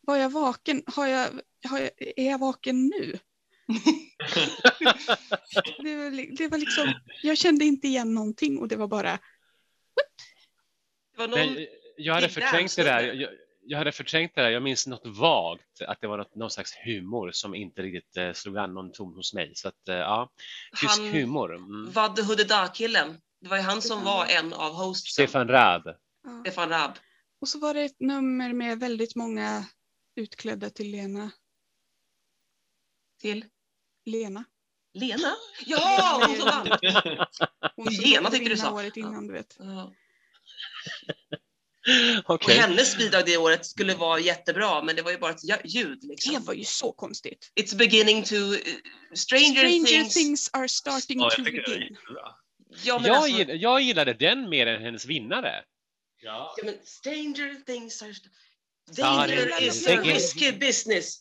[0.00, 0.82] Var jag vaken?
[0.86, 3.18] Har jag, har jag, är jag vaken nu?
[5.82, 9.18] Det var, det var liksom, jag kände inte igen någonting och det var bara,
[11.12, 11.38] Det var någon...
[11.38, 11.64] Men, eh,
[11.96, 13.02] jag hade förträngt det där.
[13.12, 13.30] Jag,
[13.62, 14.50] jag hade förträngt det där.
[14.50, 18.32] Jag minns något vagt, att det var något, någon slags humor som inte riktigt eh,
[18.32, 19.52] slog an någon ton hos mig.
[19.54, 20.30] Så att, eh, ja,
[20.80, 21.54] tysk Han- humor.
[21.54, 21.90] Mm.
[21.92, 23.20] Vadde Hudeda-killen.
[23.40, 25.26] Det var ju han som var en av hostsen.
[25.26, 25.82] Stefan Raab.
[26.24, 26.40] ja.
[26.40, 26.92] Stefan Raab.
[27.40, 29.64] Och så var det ett nummer med väldigt många
[30.16, 31.30] utklädda till Lena.
[33.20, 33.44] Till
[34.04, 34.44] Lena.
[34.98, 35.34] Lena?
[35.66, 36.78] Ja, hon som vann!
[37.76, 38.72] Hon Lena tyckte du sa.
[38.72, 39.56] året innan, du vet.
[39.58, 39.92] Ja.
[42.24, 45.98] Och hennes bidrag det året skulle vara jättebra, men det var ju bara ett ljud.
[46.00, 46.44] Det Liksom.
[46.44, 47.52] var ju så konstigt.
[47.60, 48.34] It's beginning to...
[48.34, 48.56] uh,
[49.14, 50.14] stranger, Stranger things.
[50.14, 51.96] things are starting Ja, to det begin.
[52.84, 55.62] Ja, men Jag, alltså, gill, jag gillade den mer än hennes vinnare.
[56.22, 56.54] Ja.
[56.56, 58.14] ja, men stranger things are...
[58.96, 61.18] Ja, Danger det- is det- a risky business.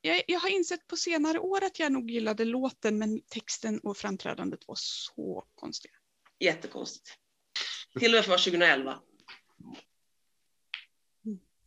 [0.00, 3.96] Jag, jag har insett på senare år att jag nog gillade låten men texten och
[3.96, 5.94] framträdandet var så konstiga.
[6.38, 7.16] jättekonstigt.
[7.98, 9.00] Till och med för att vara 2011.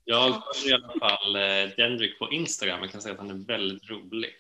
[0.05, 2.79] Jag följer i alla fall eh, Dendrick på Instagram.
[2.81, 4.35] Jag kan säga att han är väldigt rolig.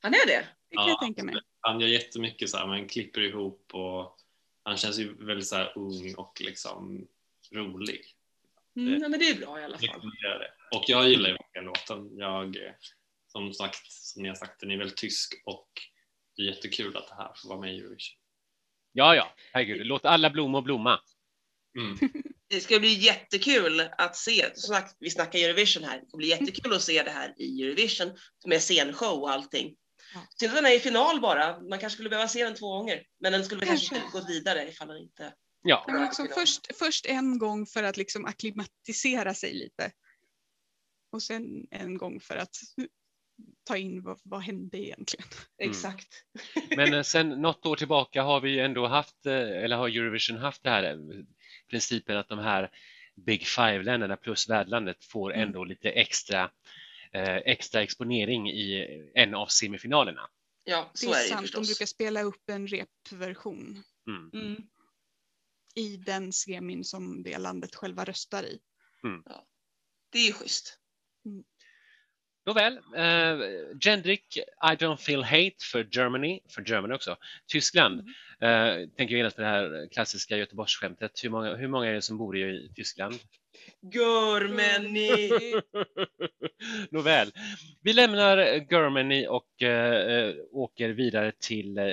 [0.00, 0.46] Han är det?
[0.70, 1.34] Det kan jag tänka mig.
[1.60, 4.16] Han gör jättemycket så här, man klipper ihop och
[4.62, 7.08] han känns ju väldigt så här ung och liksom
[7.52, 8.00] rolig.
[8.76, 10.00] Mm, ja, men det är bra i alla fall.
[10.22, 10.76] det.
[10.76, 12.18] Och jag gillar ju verkligen låten.
[12.18, 12.72] Jag, eh,
[13.32, 15.68] som sagt, som ni har sagt, den är väldigt tysk och
[16.36, 18.18] det är jättekul att det här får vara med i Eurovision.
[18.92, 21.00] Ja, ja, herregud, låt alla blommor blomma.
[21.78, 21.98] Mm.
[22.48, 26.28] Det ska bli jättekul att se, som sagt, vi snackar Eurovision här, det ska bli
[26.28, 28.16] jättekul att se det här i Eurovision
[28.46, 29.76] med scenshow och allting.
[30.14, 30.20] Ja.
[30.40, 33.02] Synd att den är i final bara, man kanske skulle behöva se den två gånger,
[33.20, 34.18] men den skulle väl kanske Kanske.
[34.18, 35.22] gått vidare ifall den inte...
[35.62, 39.92] Ja, Ja, men liksom först, först en gång för att liksom akklimatisera sig lite.
[41.12, 42.56] Och sen en gång för att
[43.64, 45.26] ta in vad, vad hände egentligen.
[45.58, 45.70] Mm.
[45.70, 46.08] Exakt.
[46.76, 50.62] men eh, sen något år tillbaka har vi ändå haft, eh, eller har Eurovision haft
[50.62, 50.98] det här eh,
[51.70, 52.70] principen att de här
[53.14, 55.42] Big Five-länderna plus värdlandet får Mm.
[55.48, 56.50] ändå lite extra,
[57.12, 60.28] eh, extra exponering i en av semifinalerna.
[60.64, 61.68] Ja, Det så är, är det ju sant, de förstås.
[61.68, 64.30] brukar spela upp en repversion Mm.
[64.46, 64.62] Mm.
[65.74, 68.60] i den semin som det landet själva röstar i.
[70.12, 70.78] Det är ju schysst.
[72.46, 73.38] Nåväl, eh,
[73.80, 74.38] Gendrik,
[74.72, 77.16] I don't feel hate för Germany, för Germany också.
[77.46, 78.00] Tyskland,
[78.40, 81.24] eh, tänker genast på det här klassiska Göteborgsskämtet.
[81.24, 83.14] Hur många, hur många är det som bor i, i Tyskland?
[83.94, 85.30] Germany!
[86.90, 87.32] Nåväl,
[87.82, 88.38] vi lämnar
[88.72, 91.84] Germany och eh, åker vidare till eh,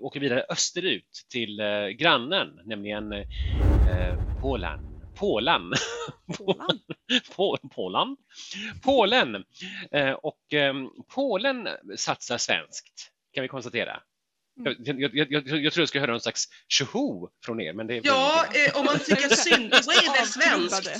[0.00, 4.91] åker vidare österut till eh, grannen, nämligen eh, Polen.
[5.22, 5.72] Polen.
[6.38, 6.80] Polen.
[7.36, 8.16] Pol- Polen.
[8.82, 9.44] Polen.
[9.92, 10.74] Eh, och eh,
[11.14, 14.00] Polen satsar svenskt, kan vi konstatera.
[14.60, 14.74] Mm.
[14.78, 17.96] Jag, jag, jag, jag, tror jag skulle höra någon slags tjoho från er, men det
[17.96, 20.90] är Ja, eh, om man tycker att synthwave är svenskt,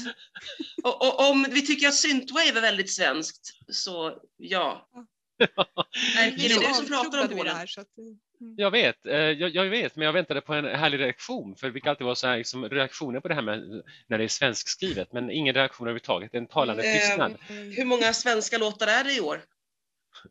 [0.83, 4.89] och, och om vi tycker att synthwave är väldigt svenskt, så ja.
[5.39, 7.57] Erkki, det är du som pratar om Polen.
[7.57, 7.67] här.
[7.67, 8.19] Så att, mm.
[8.57, 11.73] Jag vet, eh, jag, jag vet, men jag väntade på en härlig reaktion, för det
[11.73, 15.13] brukar alltid vara så här, liksom, reaktioner på det här med när det är svenskskrivet,
[15.13, 17.37] men ingen reaktion överhuvudtaget, en talande Eh, tystnad.
[17.49, 19.41] Hur många svenska låtar är det i år?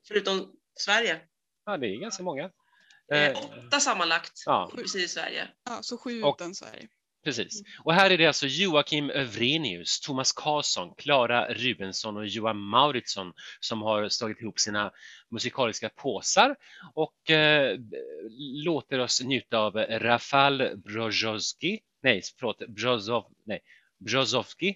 [0.08, 1.20] Förutom Sverige?
[1.66, 2.44] Ja, det är ganska många.
[3.14, 3.38] Eh, Eh,
[3.68, 5.48] åtta sammanlagt, ja, precis i Sverige.
[5.66, 6.88] Ja, så sju Och- utan Sverige.
[7.24, 7.64] Precis.
[7.84, 13.82] Och här är det alltså Joakim Övrenius, Thomas Karlsson, Klara Rubensson och Johan Mauritsson som
[13.82, 14.92] har slagit ihop sina
[15.30, 16.56] musikaliska påsar
[16.94, 17.80] och eh,
[18.66, 23.60] låter oss njuta av Rafal Brozowski, nej förlåt, Brozov, nej,
[23.98, 24.76] Brozovski.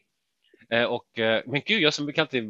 [0.71, 2.47] Eh, och, eh, men gud, jag som kan inte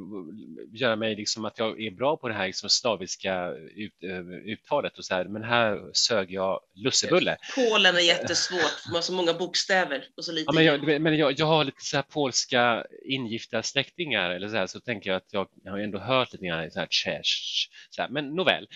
[0.77, 4.19] göra mig liksom att jag är bra på det här liksom slaviska ut, eh,
[4.53, 7.37] uttalet och så här, men här sög jag lussebulle.
[7.55, 11.17] Polen är jättesvårt, man har så många bokstäver och så lite Ja, men jag, men
[11.17, 15.17] jag, jag har lite så här polska ingifta släktingar eller så här, så tänker jag
[15.17, 18.09] att jag, jag har ändå hört lite grann så här, tjesch, så här.
[18.09, 18.67] Men nåväl,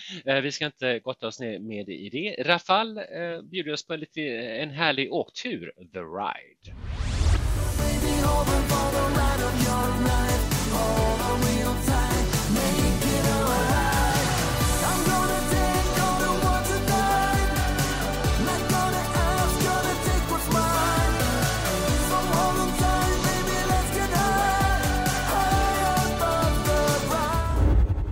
[0.42, 2.42] vi ska inte gotta oss ner med i det.
[2.42, 3.00] Rafal
[3.50, 7.09] bjuder oss på lite, en härlig åktur, The Ride.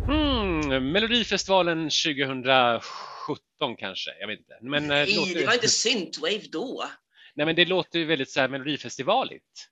[0.08, 4.58] Mm, Melodifestivalen 2017 kanske, jag vet inte.
[4.60, 6.84] Men, eh, Nej, låter, det var inte synthwave då.
[7.34, 9.68] nej, men det låter ju väldigt så här Melodifestivaligt.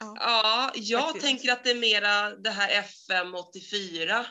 [0.00, 1.24] Ja, jag Faktiskt.
[1.26, 4.26] tänker att det är mera det här FM 84.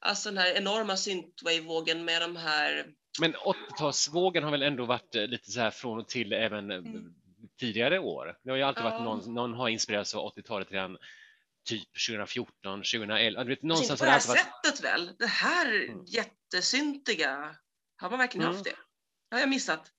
[0.00, 2.86] Alltså den här enorma synthwave-vågen med de här...
[3.20, 6.76] Men 80-talsvågen har väl ändå varit eh, lite så här från och till även eh,
[6.76, 7.14] Mm.
[7.60, 8.38] tidigare år.
[8.42, 9.04] Det har ju alltid varit Ja.
[9.04, 10.98] någon, någon har inspirerats av 80-talet redan
[11.68, 13.44] typ 2014, 2011.
[13.44, 14.40] Du vet, Kanske inte någonstans på har det här varit...
[14.40, 15.10] sättet väl?
[15.18, 16.04] Det här Mm.
[16.06, 17.56] jättesyntiga,
[17.96, 18.56] har man verkligen Mm.
[18.56, 18.76] haft det?
[19.30, 19.90] Har jag missat.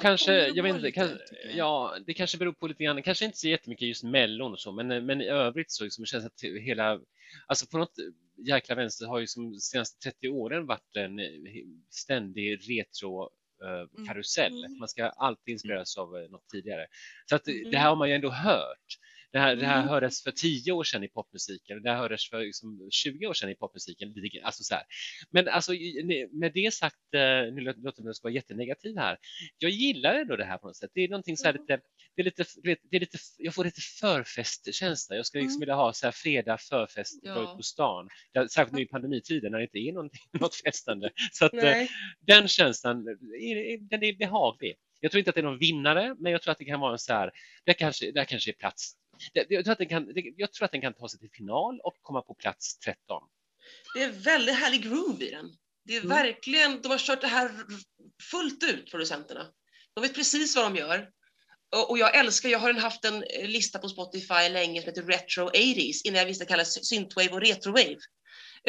[0.00, 1.56] Kanske, det jag vet inte, lite, kan, tycker jag.
[1.56, 4.72] ja, det kanske beror på lite grann, kanske inte så jättemycket just mellon och så,
[4.72, 7.00] men, men i övrigt så liksom, känns det att hela,
[7.46, 7.94] alltså på något
[8.46, 11.26] jäkla vänster har ju som de senaste 30 åren varit en eh,
[11.90, 13.22] ständig retro
[13.62, 14.64] eh, karusell.
[14.64, 14.78] Mm.
[14.78, 16.86] Man ska alltid inspireras av eh, något tidigare.
[17.26, 17.70] Så att eh, Mm.
[17.70, 18.98] det här har man ju ändå hört.
[19.32, 19.88] Det här, det här Mm.
[19.88, 23.34] hördes för 10 år sedan i popmusiken och det här hördes för liksom 20 år
[23.34, 24.14] sedan i popmusiken.
[24.42, 24.84] Alltså så här.
[25.30, 25.72] Men alltså,
[26.32, 27.20] med det sagt, eh,
[27.54, 29.18] nu låter det vara jättenegativ här.
[29.58, 30.90] Jag gillar ändå det här på något sätt.
[30.94, 31.80] Det är någonting så här lite,
[32.16, 32.44] det är lite,
[32.90, 35.16] det är lite, jag får lite förfestkänsla.
[35.16, 35.60] Jag ska liksom Mm.
[35.60, 37.54] vilja ha så här fredag förfest, Ja.
[37.56, 38.08] på stan.
[38.50, 39.92] Särskilt nu i pandemitiden när det inte är
[40.40, 41.10] något festande.
[41.32, 41.60] Så att, eh,
[42.26, 44.74] den känslan är- den är behaglig.
[45.00, 46.92] Jag tror inte att det är någon vinnare, men jag tror att det kan vara
[46.92, 47.30] en så här,
[47.64, 48.96] det kanske, det kanske är plats.
[49.32, 51.94] Jag, tror att den kan, jag tror att den kan ta sig till final och
[52.02, 53.22] komma på plats 13.
[53.94, 55.50] Det är väldigt härlig groove i den.
[55.84, 56.16] Det är Mm.
[56.16, 57.50] verkligen, de har kört det här
[58.30, 59.52] fullt ut, producenterna.
[59.94, 61.10] De vet precis vad de gör.
[61.88, 66.00] Och jag älskar, jag har haft en lista på Spotify länge som heter Retro 80s,
[66.04, 67.96] innan jag visste att det kallades synthwave och retrowave,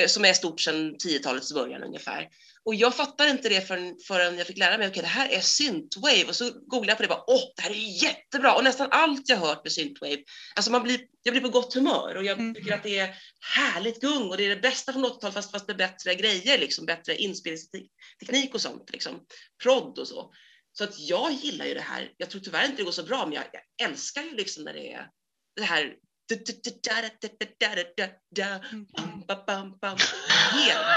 [0.07, 2.29] som är stort sedan 10-talets början ungefär.
[2.65, 5.39] Och jag fattade inte det förrän, förrän jag fick lära mig, okej det här är
[5.41, 8.55] synthwave, och så googlade jag på det och bara, åh, det här är jättebra!
[8.55, 10.17] Och nästan allt jag hört med synthwave,
[10.55, 12.53] alltså man blir, jag blir på gott humör och jag Mm.
[12.55, 13.15] tycker att det är
[13.55, 16.85] härligt gung och det är det bästa från 80-talet fast, fast med bättre grejer, liksom,
[16.85, 19.25] bättre inspelningsteknik och sånt, liksom.
[19.63, 20.33] prodd och så.
[20.71, 22.11] Så att jag gillar ju det här.
[22.17, 24.73] Jag tror tyvärr inte det går så bra, men jag, jag älskar ju liksom när
[24.73, 25.07] det är
[25.55, 25.93] det här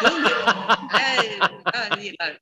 [0.05, 0.28] Mm.
[1.91, 2.39] Jag gillar.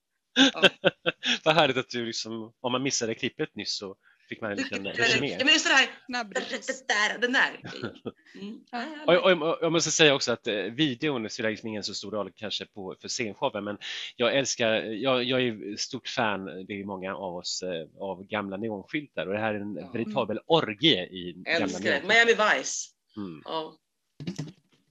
[1.44, 3.96] Vad härligt att du liksom, om man missade klippet nyss så
[4.34, 5.36] fick man en liten Ja, resumé.
[5.38, 6.84] men just det här, Snabbrepris.
[7.20, 7.60] den där.
[8.40, 8.60] Mm.
[8.70, 11.82] Ja, Och, ja, och, och jag måste säga också att eh, videon spelar liksom ingen
[11.84, 13.78] så stor roll kanske på, för scenshowen, men
[14.16, 18.56] jag älskar, jag, jag är stort fan, det är många av oss, eh, av gamla
[18.56, 19.90] neonskyltar och det här är en Ja.
[19.92, 22.08] veritabel orgie i gamla Älskar neonskyltar.
[22.26, 22.90] Miami Vice.
[23.16, 23.42] Mm.
[23.44, 23.76] Ja.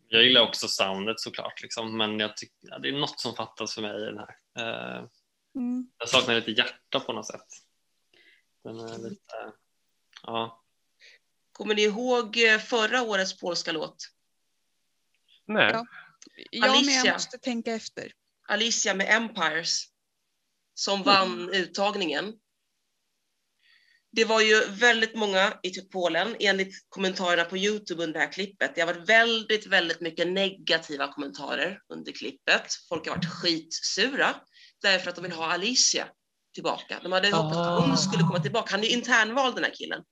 [0.07, 3.75] Jag gillar också soundet såklart, liksom, men jag tycker ja, det är något som fattas
[3.75, 4.35] för mig i den här.
[4.99, 5.05] Eh,
[5.55, 5.87] Mm.
[5.99, 7.45] jag saknar lite hjärta på något sätt.
[8.63, 9.53] Den är lite,
[10.23, 10.63] ja.
[11.51, 13.95] Kommer ni ihåg eh, förra årets polska låt?
[15.45, 15.71] Nej.
[15.73, 15.85] Ja.
[16.51, 17.05] Ja, men Alicia.
[17.05, 18.11] jag måste tänka efter.
[18.47, 19.87] Alicia med Empires
[20.73, 22.33] som vann uttagningen.
[24.11, 28.31] Det var ju väldigt många i typ Polen, enligt kommentarerna på Youtube under det här
[28.31, 28.75] klippet.
[28.75, 32.73] Det har varit väldigt, väldigt mycket negativa kommentarer under klippet.
[32.89, 34.35] Folk har varit skitsura
[34.81, 36.07] därför att de vill ha Alicia
[36.53, 36.99] tillbaka.
[37.03, 38.71] De hade hoppats att hon skulle komma tillbaka.
[38.71, 40.03] Han är ju internvald den här killen.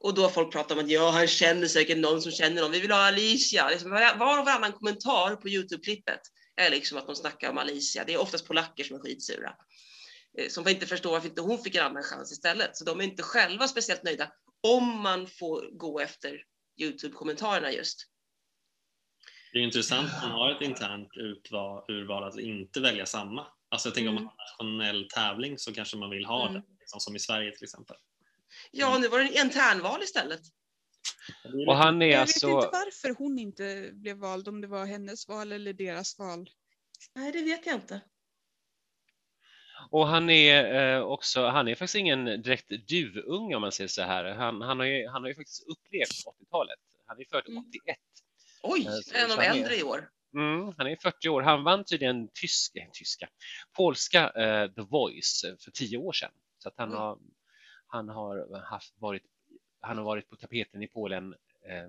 [0.00, 2.72] Och då har folk pratat om att ja, han känner säkert någon som känner någon.
[2.72, 3.68] Vi vill ha Alicia.
[3.68, 6.20] Liksom, var och varannan kommentar på Youtube-klippet
[6.56, 8.04] är liksom att de snackar om Alicia.
[8.04, 9.54] Det är oftast polacker som är skitsura.
[10.38, 12.76] Eh, Som inte förstår varför inte hon fick en annan chans istället.
[12.76, 16.42] Så de är inte själva speciellt nöjda om man får gå efter
[16.80, 18.06] Youtube-kommentarerna just.
[19.52, 21.08] Det är intressant att man har ett internt
[21.88, 23.46] urval att inte välja samma.
[23.68, 24.24] Alltså jag tänker om Mm.
[24.24, 26.54] man har en nationell tävling så kanske man vill ha Mm.
[26.62, 27.96] det, liksom, som i Sverige till exempel.
[28.70, 30.40] Ja, nu var det en internval istället.
[31.66, 34.86] Och han är Jag alltså, vet inte varför hon inte blev vald, om det var
[34.86, 36.50] hennes val eller deras val.
[37.14, 38.00] Nej, det vet jag inte.
[39.90, 44.02] och han är eh, också, han är faktiskt ingen direkt duvunge om man säger så
[44.02, 44.24] här.
[44.24, 46.78] Han, han, har, ju, han har ju faktiskt upplevt 80-talet.
[47.06, 47.64] Han är född Mm.
[47.68, 47.96] 81.
[48.62, 50.10] Oj, Eh, så- en av äldre i år.
[50.36, 51.42] Mm, han är 40 år.
[51.42, 53.28] Han vann tydligen tyska, eh, tyska
[53.76, 56.32] polska eh, The Voice eh, för tio år sedan.
[56.58, 57.00] Så att han Mm.
[57.00, 57.18] har,
[57.86, 59.22] han har haft varit,
[59.80, 61.34] han har varit på tapeten i Polen
[61.68, 61.88] eh,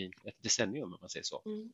[0.00, 1.42] i ett decennium om man säger så.
[1.46, 1.72] Mm.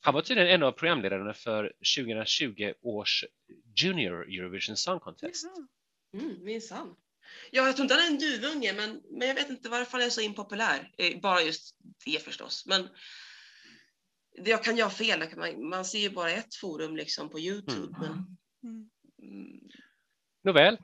[0.00, 3.24] Han var tydligen en av programledarna för 2020 års
[3.76, 5.46] Junior Eurovision Song Contest.
[6.14, 6.96] Mm, minsann.
[7.50, 10.06] Ja, jag tror inte han är en duvunge, men, men jag vet inte varför han
[10.06, 10.92] är så impopulär.
[10.98, 12.66] Eh, Bara just det förstås.
[12.66, 12.88] Men
[14.34, 15.20] jag kan ha fel.
[15.20, 17.96] Jag Man, man ser ju bara ett forum liksom på Youtube.
[18.00, 18.90] Men, Mm.
[19.22, 19.60] mm,
[20.44, 20.78] Nåväl,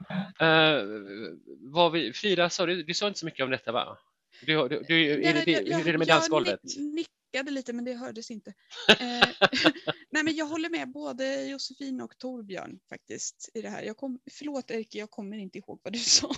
[1.59, 3.99] vad vi, Frida, sa du, du sa inte så mycket om detta va?
[4.47, 6.61] Du, du, du, är det, jag- hur är det med jag dansgolvet?
[6.65, 8.55] nick- nickade lite men det hördes inte.
[8.89, 9.29] Eh,
[10.11, 13.83] Nej men jag håller med både Josefin och Torbjörn faktiskt i det här.
[13.83, 16.35] Jag kom, förlåt Erke, jag kommer inte ihåg vad du sa.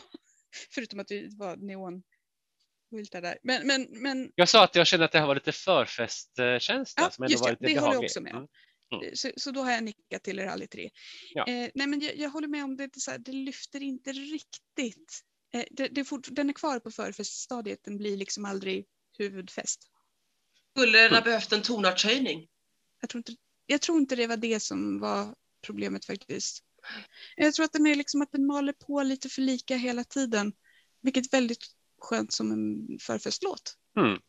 [0.70, 1.56] Förutom att det var
[2.92, 3.38] neonskyltar där.
[3.42, 7.10] Men, men, men Jag sa att jag kände att det här var lite förfestkänsla Ja,
[7.10, 7.52] som just var det.
[7.60, 8.48] lite Det håller jag också med om.
[8.92, 9.04] Mm.
[9.06, 10.90] eh, så, så då har jag nickat till er alla tre.
[11.34, 11.46] Ja.
[11.48, 13.82] Eh, nej men jag, jag håller med om det, det, är så här, det lyfter
[13.82, 15.20] inte riktigt.
[15.54, 18.86] Eh, det, det är fort, den är kvar på förfeststadiet, den blir liksom aldrig
[19.18, 19.82] huvudfest.
[20.76, 21.24] skulle den ha Mm.
[21.24, 22.48] behövt en tonartshöjning?
[23.00, 23.32] Jag tror, inte,
[23.66, 25.34] jag tror inte det var det som var
[25.66, 26.64] problemet faktiskt.
[27.36, 30.52] Jag tror att den är liksom att den maler på lite för lika hela tiden.
[31.00, 31.58] Vilket väldigt
[32.02, 33.76] skönt som en förfestlåt.
[33.96, 34.20] Mm.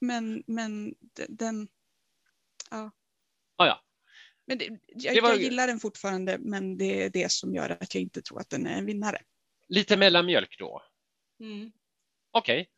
[0.00, 1.68] Men, men de- den,
[2.70, 2.90] Ah,
[3.56, 3.82] ja.
[4.46, 7.70] men det, jag, Det var- jag gillar den fortfarande men det är det som gör
[7.70, 9.22] att jag inte tror att den är en vinnare.
[9.68, 10.82] Lite mellanmjölk då.
[11.40, 11.72] Mm.
[12.30, 12.68] Okej.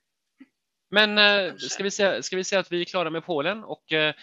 [0.90, 3.92] Men eh, ska, vi säga, ska vi säga att vi är klara med Polen och,
[3.92, 4.14] eh,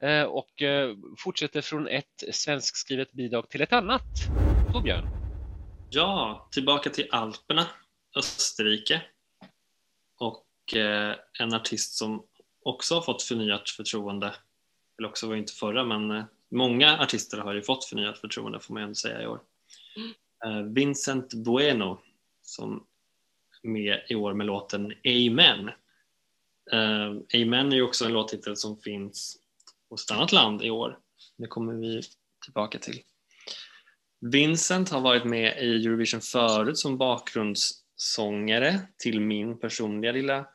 [0.00, 4.02] eh, och eh, fortsätter från ett svenskskrivet bidrag till ett annat?
[4.72, 5.04] Torbjörn?
[5.90, 7.66] Ja, tillbaka till Alperna,
[8.16, 9.02] Österrike.
[10.76, 12.22] Eh, en artist som
[12.62, 14.34] också har fått förnyat förtroende.
[14.98, 18.74] Eller också var inte förra, men eh, många artister har ju fått förnyat förtroende får
[18.74, 19.40] man ju ändå säga i år.
[19.96, 20.58] Mm.
[20.58, 22.00] eh, Vincent Bueno
[22.42, 22.86] som
[23.62, 25.70] är med i år med låten Amen.
[27.34, 29.38] Amen är ju också en låttitel som finns
[29.90, 30.98] hos ett annat land i år.
[31.36, 32.02] Det kommer vi
[32.44, 33.02] tillbaka till.
[34.20, 40.46] Vincent har varit med i Eurovision förut som bakgrundssångare till min personliga lilla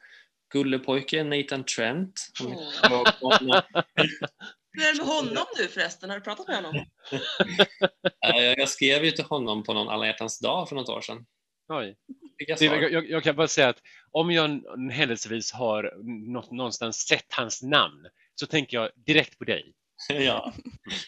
[0.49, 2.27] gullepojke Nathan Trent.
[2.43, 4.09] Är-
[4.71, 6.09] Hur är det med honom nu förresten?
[6.09, 6.85] Har du pratat med honom?
[8.19, 11.25] Ja, jag skrev ju till honom på någon alla hjärtans dag för något år sedan.
[11.73, 11.95] Oj.
[12.37, 13.81] Jag jag, jag, jag kan bara säga att
[14.11, 15.93] om jag händelsevis har
[16.55, 19.73] någonstans sett hans namn så tänker jag direkt på dig.
[20.09, 20.53] ja.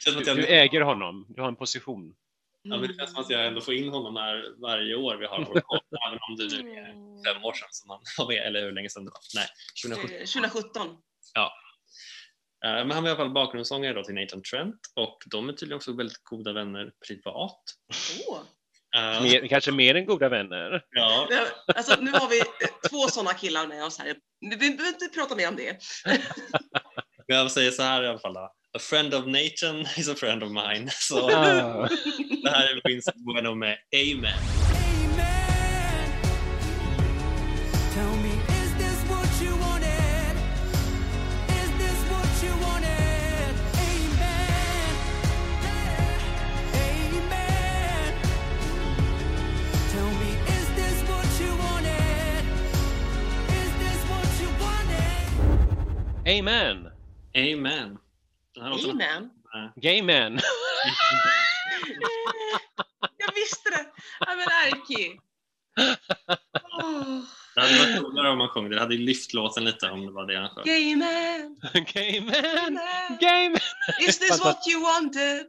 [0.06, 2.14] Du, du äger honom, du har en position.
[2.62, 5.26] Ja, men det känns som att jag ändå får in honom här varje år vi
[5.26, 8.48] har vår podd, även om det nu är fem år sedan som han var med,
[8.48, 9.22] eller hur länge sedan det var.
[9.36, 9.48] Nej,
[9.84, 10.16] 2017.
[10.16, 10.88] Eh, 2017.
[12.66, 15.54] Eh, Men han var i alla fall bakgrundssångare då till Nathan Trent och de är
[15.54, 17.64] tydligen också väldigt goda vänner privat.
[18.28, 18.40] Åh.
[18.96, 20.86] Eh, Mer, kanske mer än goda vänner.
[20.90, 21.28] Ja,
[21.76, 22.42] Alltså, nu har vi
[22.90, 24.16] två sådana killar med oss här.
[24.40, 25.78] Vi behöver inte prata mer om det.
[27.26, 28.54] jag säger så här i alla fall då.
[28.76, 30.90] A friend of Nathan is a friend of mine.
[30.92, 31.88] Så Ah.
[32.44, 34.34] det här är Vincent Bueno med Amen.
[34.72, 36.12] Amen.
[37.94, 40.36] Tell me, is this what you wanted?
[41.50, 43.56] Is this what you wanted?
[57.38, 58.00] Amen.
[58.60, 59.30] Låten Amen.
[59.76, 60.40] Gay man!
[63.18, 63.86] Jag visste det!
[64.20, 65.20] Ja, men Erki.
[66.82, 67.20] Åh,
[67.56, 68.76] Det hade varit coolare om man sjöng det.
[68.76, 70.66] Det hade lyft låten lite om det var det han sjöng.
[70.66, 71.58] Gay man.
[71.94, 72.74] Gay man!
[72.74, 73.18] man.
[73.20, 73.60] Gay man!
[74.02, 75.48] Is this what you wanted?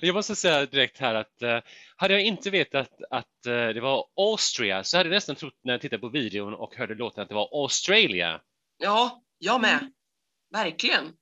[0.00, 1.60] Jag måste säga direkt här att eh,
[1.96, 5.72] hade jag inte vetat att eh, det var Austria så hade jag nästan trott när
[5.72, 8.40] jag tittade på videon och hörde låten att det var Australia.
[8.78, 9.92] Ja, jag med.
[10.52, 11.12] Verkligen.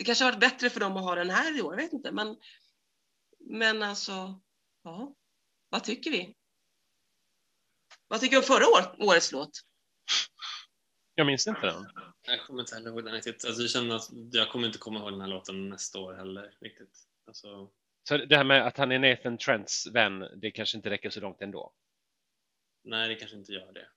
[0.00, 1.92] Det kanske har varit bättre för dem att ha den här i år, jag vet
[1.92, 2.12] inte.
[2.12, 2.36] Men,
[3.38, 4.40] men alltså,
[4.82, 5.14] ja.
[5.68, 6.36] Vad tycker vi?
[8.08, 9.50] Vad tycker du om förra år, årets låt?
[11.14, 11.86] Jag minns inte den.
[12.22, 13.44] Jag kommer inte heller ihåg den riktigt.
[13.44, 16.54] Alltså, jag känner att jag kommer inte komma ihåg den här låten nästa år heller
[16.60, 16.98] riktigt.
[17.26, 17.70] Alltså,
[18.08, 21.20] Så det här med att han är Nathan Trents vän, det kanske inte räcker så
[21.20, 21.72] långt ändå.
[22.84, 23.88] nej, det kanske inte gör det.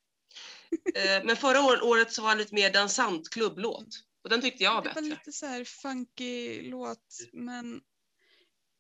[0.99, 3.87] Eh, Men förra år- året så var han lite mer dansant klubblåt.
[4.23, 5.09] Och den tyckte jag var Det var bättre.
[5.09, 7.81] lite så här funky låt, men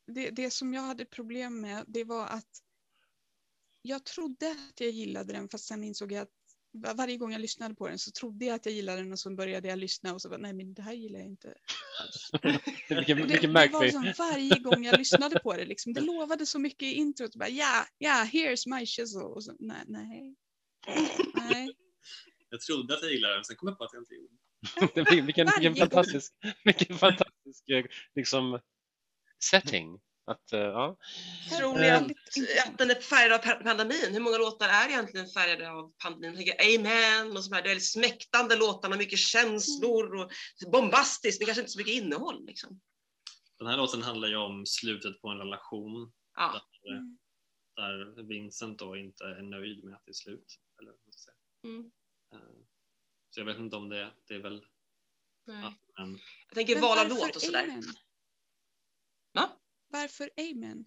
[0.07, 2.49] det, det som jag hade problem med, det var att
[3.81, 6.29] jag trodde att jag gillade den, fast sen insåg jag att
[6.71, 9.19] var- varje gång jag lyssnade på den så trodde jag att jag gillade den och
[9.19, 11.55] så började jag lyssna och så bara, nej men det här gillar jag inte
[12.01, 12.29] alls.
[12.89, 15.93] Vilken, Det, vilken det var som varje gång jag lyssnade på det, liksom.
[15.93, 17.35] det lovade så mycket i introt.
[17.35, 19.21] Bara, ja, ja, here's my chisel.
[19.23, 20.35] Och så, nej, nej.
[21.33, 21.75] nej.
[22.49, 24.33] Jag trodde att jag gillade den, sen kom jag på att jag inte gjorde
[24.95, 24.95] det.
[24.95, 26.33] vilken, vilken, vilken fantastisk,
[26.63, 27.85] vilken fantastisk eh,
[28.15, 28.59] liksom,
[29.51, 29.99] setting.
[30.25, 30.97] Att, eh, ja.
[31.59, 32.03] Tror ni att,
[32.67, 34.13] att den är färgad av pa- pandemin?
[34.13, 36.29] Hur många låtar är egentligen färgade av pandemin?
[36.29, 40.31] Jag tänker Amen och så här, det är smäktande låtar med mycket känslor och
[40.71, 42.45] bombastiskt, men kanske inte så mycket innehåll.
[42.45, 42.81] Liksom.
[43.57, 46.61] Den här låten handlar ju om slutet på en relation Ja.
[47.75, 50.45] där, där Vincent då inte är nöjd med att det är slut.
[50.81, 50.93] Eller.
[51.63, 51.91] Mm.
[53.33, 54.65] Så jag vet inte om det, det är väl...
[55.45, 55.61] Nej.
[55.61, 55.73] Ja,
[56.05, 57.63] men, Jag tänker val av varför låt och sådär.
[57.63, 57.83] Amen?
[59.31, 59.49] Va?
[59.87, 60.85] Varför Amen?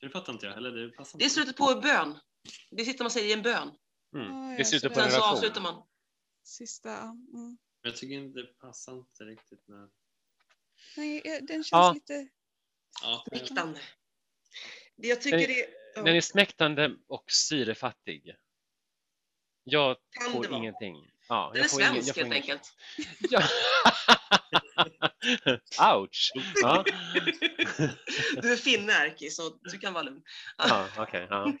[0.00, 0.70] det fattar inte jag heller.
[0.70, 2.18] Det passar Det är slutet på en bön.
[2.70, 3.70] Det sitter man säger i en bön.
[4.14, 4.26] Mm.
[4.26, 5.36] Ja, Det är ja, slutet så på en Sen så relation.
[5.36, 5.82] avslutar man.
[6.42, 7.58] Sista, mm.
[7.82, 9.90] Jag tycker inte det passar inte riktigt med...
[10.96, 11.92] Nej, den känns Ja.
[11.92, 12.28] lite...
[13.02, 13.80] Ja, Smäktande.
[14.96, 18.36] Det jag tycker det ja, Den är smäktande och syrefattig.
[19.64, 21.10] Jag Kan får ingenting.
[21.28, 22.72] Ja, Den är svensk får helt ingen- enkelt.
[23.30, 23.42] Ja.
[25.94, 26.32] Ouch!
[26.62, 26.84] Ja,
[28.42, 30.22] Du är finne Erki, så du kan vara lugn.
[30.58, 31.26] ja okej.
[31.30, 31.52] ja.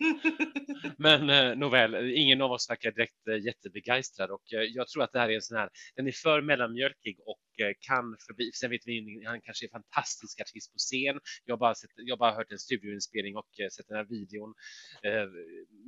[0.98, 5.12] Men eh, nåväl, ingen av oss verkar direkt eh, jättebegeistrad och eh, jag tror att
[5.12, 8.70] det här är en sån här, den är för mellanmjölkig och eh, kan förbi, sen
[8.70, 11.20] vet vi, han kanske är fantastisk artist på scen.
[11.44, 14.04] Jag har bara, sett, jag har bara hört en studioinspelning och eh, sett den här
[14.04, 14.54] videon.
[15.02, 15.26] Eh,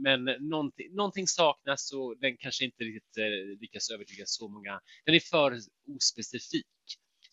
[0.05, 3.17] men någonting, någonting saknas och den kanske inte riktigt
[3.61, 4.81] lyckas övertyga så många.
[5.05, 5.59] Den är för
[5.97, 6.67] ospecifik.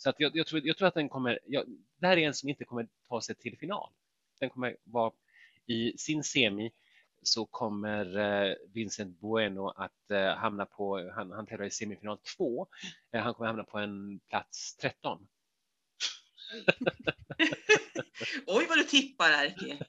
[0.06, 1.66] Så att jag, jag, tror, jag tror att den kommer, jag,
[1.99, 3.89] det här är en som inte kommer ta sig till final.
[4.39, 5.12] Den kommer vara
[5.66, 6.72] i sin semi
[7.24, 12.68] så kommer eh, Vincent Bueno att eh, hamna på, han, han tävlar i semifinal 2,
[13.12, 15.28] eh, han kommer hamna på en plats 13.
[18.45, 19.80] Oj vad du tippar Erki.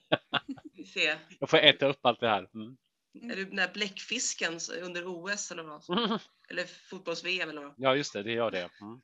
[1.39, 2.49] Jag får äta upp allt det här.
[2.55, 2.77] Mm.
[3.33, 5.83] Är du den där bläckfisken under OS eller vad?
[6.49, 7.75] Eller fotbolls-VM eller vad?
[7.77, 8.71] Ja, just det, det är jag det.
[8.81, 9.01] Mm.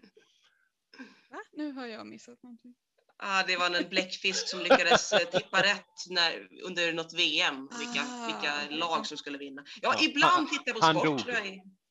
[1.33, 1.39] Va?
[1.53, 2.75] Nu har jag missat någonting.
[3.17, 8.03] Ah, det var en bläckfisk som lyckades eh, tippa rätt när, under något VM, vilka,
[8.09, 9.65] Ah, vilka lag som skulle vinna.
[9.83, 11.05] Ja, Ja, ibland tittar jag på han sport.
[11.27, 11.35] dog.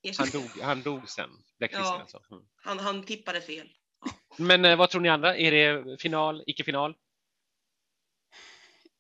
[0.02, 1.30] jag Han, dog, han dog sen,
[1.60, 2.02] bläckfisken Ja.
[2.02, 2.22] alltså.
[2.32, 2.44] Mm.
[2.56, 3.70] han, han tippade fel.
[4.38, 5.38] Men eh, vad tror ni andra?
[5.38, 6.96] Är det final, icke-final?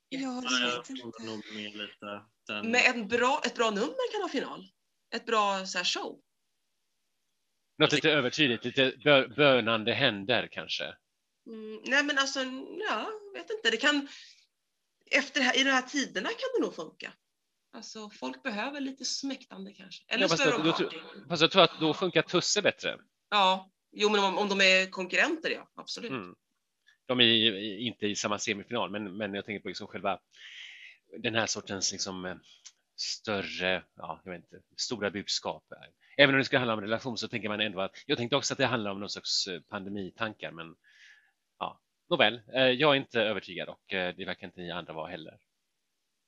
[0.09, 1.23] Ja, jag tror inte.
[1.23, 2.71] nog med lite den...
[2.71, 4.67] Men en bra, ett bra nummer kan ha final.
[5.15, 6.19] Ett bra så här, show.
[7.81, 10.83] Något lite övertydligt, lite bö bönande händer kanske?
[11.47, 12.39] Mm, nej men alltså,
[12.89, 13.69] ja, jag vet inte.
[13.71, 14.07] Det kan,
[15.11, 17.13] efter här, I de här tiderna kan det nog funka.
[17.73, 20.03] Alltså folk behöver lite smäktande kanske.
[20.07, 20.89] Eller Ja, fast då-.
[21.29, 22.97] Fast jag tror att då funkar Tusse bättre.
[23.29, 26.11] Ja, jo men om, om de är konkurrenter ja, absolut.
[26.11, 26.35] Mm.
[27.05, 30.19] De är i- inte i samma semifinal, men, men jag tänker på liksom själva
[31.19, 32.35] den här sortens liksom, eh,
[33.01, 35.63] större, ja, jag vet inte, stora budskap.
[36.17, 38.53] Även om det ska handla om relation så tänker man ändå att, jag tänkte också
[38.53, 40.75] att det handlar om någon slags eh, pandemitankar, men
[41.59, 45.11] ja, nåväl, eh, jag är inte övertygad och eh, det verkar inte ni andra vara
[45.11, 45.37] heller.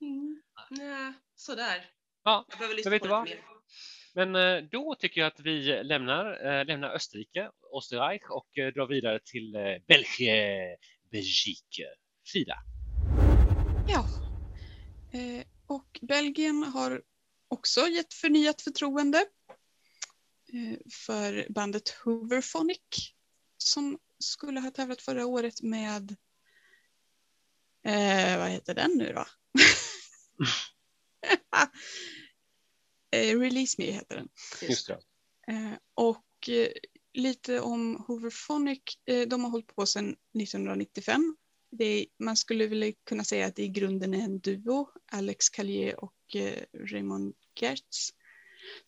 [0.02, 0.42] Mm.
[0.70, 1.86] Nej, sådär.
[2.24, 3.24] Ja, Jag behöver men lyssna vet på du lite vad?
[3.24, 3.44] mer.
[4.16, 9.52] Men då tycker jag att vi lämnar, lämnar Österrike, Österreich och drar vidare till
[9.88, 10.78] Belgien,
[11.12, 11.86] Belgique.
[12.32, 12.56] Frida.
[13.88, 14.06] Ja.
[15.74, 17.02] Och Belgien har
[17.48, 19.18] också gett förnyat förtroende
[20.54, 22.80] eh, för bandet Hooverphonic
[23.58, 26.16] som skulle ha tävlat förra året med
[27.84, 29.26] eh, vad heter den nu då?
[33.18, 34.30] eh, Release Me heter den.
[34.62, 35.00] Just det.
[35.48, 36.72] Eh, och eh,
[37.14, 38.82] lite om Hooverphonic.
[39.28, 41.38] De har hållit på sedan 1995.
[41.78, 45.50] Det är, man skulle väl kunna säga att det i grunden är en duo, Alex
[45.50, 48.10] Callier och eh, Raymond Gertz.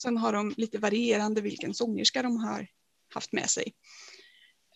[0.01, 2.67] Sen har de lite varierande vilken sångerska de har
[3.13, 3.75] haft med sig.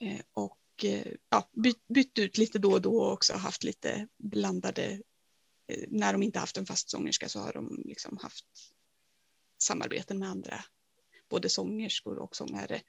[0.02, 4.08] Eh, och eh, ja, bytt, bytt ut lite då och då och också haft lite
[4.18, 5.02] blandade,
[5.68, 8.46] eh, när de inte haft en fast sångerska så har de liksom haft
[9.62, 10.64] samarbeten med andra
[11.30, 12.82] både sångerskor och sångare.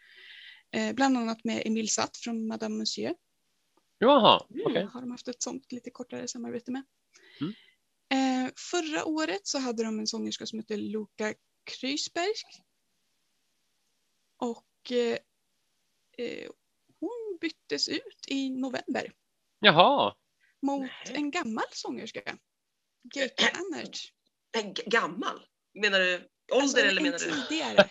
[0.73, 3.15] Eh, bland annat med Emile Satt från Madame Monsieur.
[4.03, 4.85] Jaha, okej.
[4.85, 6.83] har de haft ett sånt lite kortare samarbete med.
[7.41, 7.53] Mm.
[8.47, 11.35] Eh, förra året så hade de en sångerska som hette Luca
[11.65, 12.33] Krysberg.
[14.37, 15.19] Och eh,
[16.27, 16.51] eh,
[17.01, 19.13] hon byttes ut i november
[19.61, 20.15] Jaha,
[20.63, 21.17] mot Nej.
[21.17, 22.39] en gammal sångerska.
[23.15, 23.99] Geika Annert.
[24.55, 25.47] Nej, g- gammal?
[25.75, 26.15] Menar du
[26.53, 27.25] ålder Alltså, eller en menar du?
[27.49, 27.91] tidigare.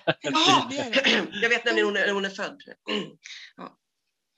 [0.70, 1.28] Tidigare.
[1.42, 2.62] Jag vet nämligen hon är, hon är född.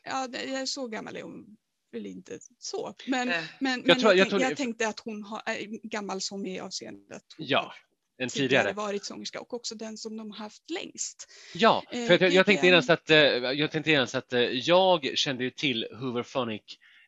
[0.04, 1.58] Ja, det- jag är så gammal är hon
[1.92, 2.94] väl inte så.
[3.08, 5.88] Men, Eh, men, men Jag tror- jag, jag tror- jag tänkte att hon har, är
[5.88, 7.74] gammal som i avseende att hon ja,
[8.18, 8.74] en tidigare tidigare.
[8.74, 11.28] varit sångerska och också den som de haft längst.
[11.56, 15.18] Ja, Eh, för jag, jag tänkte genast att, eh, jag tänkte genast att eh, jag
[15.18, 16.62] kände ju till Hooverphonic,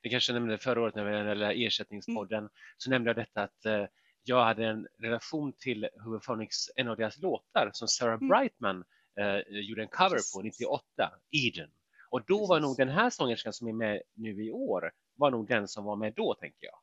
[0.04, 2.50] det kanske jag nämnde förra året när vi där ersättningspodden, Mm.
[2.78, 3.86] så nämnde jag detta att eh,
[4.24, 8.28] jag hade en relation till Hooverphonics, en av deras låtar som Sarah Mm.
[8.28, 8.84] Brightman
[9.20, 10.36] eh, gjorde en cover på Precis.
[10.44, 10.84] 98,
[11.32, 11.70] Eden.
[12.14, 15.48] Och då var nog den här sångerskan som är med nu i år, var nog
[15.48, 16.80] den som var med då tänker jag.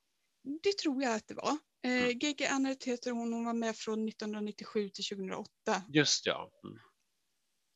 [0.63, 1.59] Det tror jag att det var.
[1.83, 2.19] Eh, Mm.
[2.19, 5.51] Gege Annert heter hon, hon var med från 1997 till 2008.
[5.89, 6.51] Just ja.
[6.65, 6.77] Mm.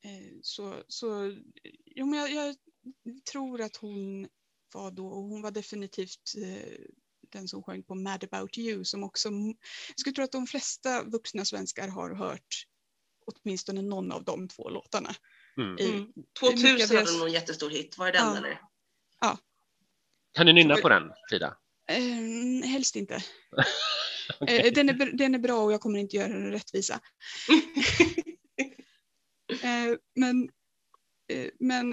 [0.05, 1.37] Eh, så så
[1.85, 2.57] jo, men jag, jag
[3.33, 4.29] tror att hon
[4.75, 6.81] var då, och hon var definitivt eh,
[7.33, 9.29] den som sjöng på Mad about you som också,
[9.89, 12.67] jag skulle tro att de flesta vuxna svenskar har hört
[13.27, 15.11] åtminstone någon av de två låtarna.
[15.59, 15.79] Mm.
[15.79, 16.13] I, Mm.
[16.41, 17.99] 2000 Mycket av hade de någon jättestor hit.
[17.99, 18.37] Var det den Ja.
[18.37, 18.59] eller?
[20.33, 21.57] Kan du nynna på den, Frida?
[21.89, 23.23] Eh, helst inte.
[24.49, 26.95] Eh, den, är, den är bra och jag kommer inte göra den rättvisa.
[29.63, 30.49] eh, men
[31.29, 31.91] eh, men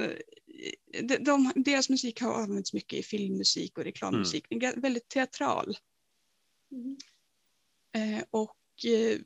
[1.01, 4.45] de, de, deras musik har använts mycket i filmmusik och reklammusik.
[4.49, 5.78] Den är väldigt teatral.
[7.95, 9.20] Eh, och eh,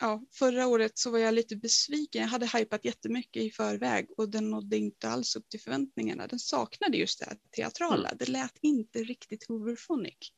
[0.00, 2.22] ja, förra året så var jag lite besviken.
[2.22, 6.26] Jag hade hypat jättemycket i förväg och den nådde inte alls upp till förväntningarna.
[6.26, 8.14] Den saknade just det här teatrala.
[8.14, 10.32] Det lät inte riktigt Hooverphonic.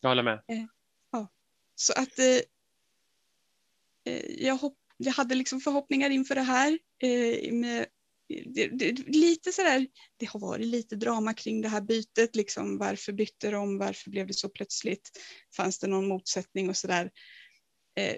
[0.00, 0.42] Jag håller med.
[1.80, 2.40] Så att eh,
[4.14, 6.78] eh, jag, hopp, jag hade liksom förhoppningar inför det här.
[7.02, 7.86] Eh, med,
[8.54, 12.36] det, det, lite sådär, det har varit lite drama kring det här bytet.
[12.36, 13.78] Liksom, varför bytte de?
[13.78, 15.10] Varför blev det så plötsligt?
[15.56, 17.10] Fanns det någon motsättning och sådär?
[17.98, 18.16] Eh,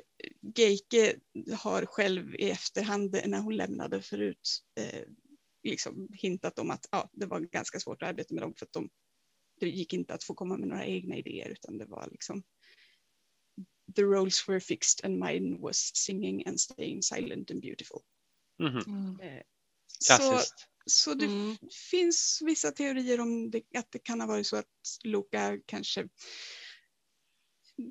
[0.56, 1.16] Geike
[1.58, 5.02] har själv i efterhand när hon lämnade förut eh,
[5.62, 8.72] liksom hintat om att ja, det var ganska svårt att arbeta med dem för att
[8.72, 8.90] de
[9.60, 12.42] det gick inte att få komma med några egna idéer utan det var liksom
[13.94, 18.04] The roles were fixed and mine was singing and staying silent and beautiful.
[18.58, 19.20] Mhm.
[19.22, 19.42] Eh,
[19.98, 20.40] Så,
[20.86, 21.56] så det Mm.
[21.90, 24.66] finns vissa teorier om det, att det kan ha varit så att
[25.04, 26.08] Luca kanske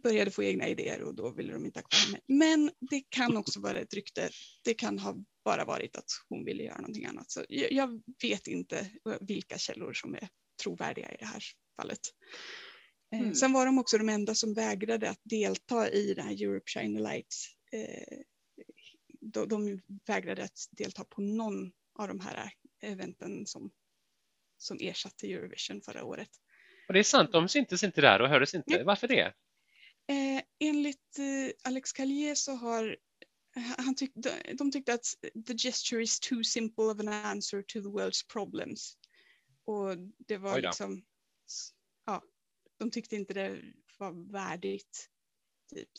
[0.03, 2.19] började få egna idéer och då ville de inte ha kvar henne.
[2.27, 4.29] Men det kan också vara ett rykte.
[4.63, 5.15] Det kan ha
[5.45, 7.31] bara varit att hon ville göra någonting annat.
[7.31, 10.29] Så jag, jag vet inte vilka källor som är
[10.63, 11.43] trovärdiga i det här
[11.81, 11.99] fallet.
[13.13, 13.35] Eh, Mm.
[13.35, 17.03] Sen var de också de enda som vägrade att delta i det här Europe Shine
[17.03, 17.35] Light.
[17.71, 18.17] Eh,
[19.21, 23.71] de, de vägrade att delta på någon av de här eventen som,
[24.57, 26.29] som ersatte Eurovision förra året.
[26.87, 28.83] Och det är sant, de syntes inte där och hördes inte.
[28.83, 29.33] Varför det?
[30.09, 32.97] Eh, enligt eh, Alex Callier så har
[33.77, 35.05] han tyck, de, de tyckte att
[35.47, 38.97] the gesture is too simple of an answer to the world's problems.
[39.65, 39.97] Och
[40.27, 41.05] det var liksom,
[42.05, 42.23] ja,
[42.79, 43.61] de tyckte inte det
[43.97, 45.09] var värdigt.
[45.75, 45.89] Typ.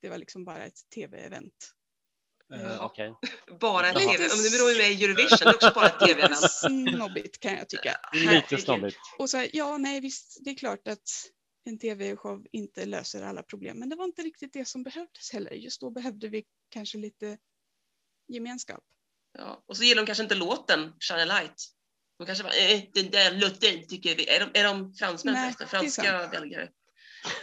[0.00, 1.72] Det var liksom bara ett tv-event.
[2.54, 2.86] Eh, Ja.
[2.86, 3.14] Okej.
[3.60, 4.12] Bara ett tv.
[4.12, 6.50] Om det beror ju med i Eurovision, det är också bara ett tv-event.
[6.50, 7.96] Snobbigt kan jag tycka.
[8.12, 8.98] Lite snobbigt.
[9.18, 11.30] Och så här, ja, nej, visst, det är klart att
[11.66, 15.50] en tv-show inte löser alla problem, men det var inte riktigt det som behövdes heller.
[15.50, 17.38] Just då behövde vi kanske lite
[18.28, 18.84] gemenskap.
[19.38, 19.64] Ja.
[19.66, 21.54] Och så gillar de kanske inte låten Shine a Light.
[22.18, 24.28] De kanske bara, eh, den där låten tycker vi.
[24.28, 25.54] Är de, är de fransmän Nej.
[25.68, 26.62] Franska belgare?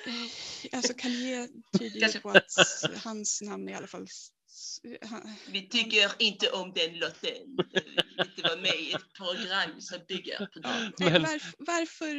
[0.07, 1.47] Eh, Alltså Callier
[1.79, 2.51] tyder på att
[3.03, 4.07] hans namn i alla fall...
[5.51, 7.57] Vi tycker inte om den låten.
[8.19, 10.93] Inte vara med i ett program som bygger på den.
[10.99, 12.15] Nej, Men- varf- varför...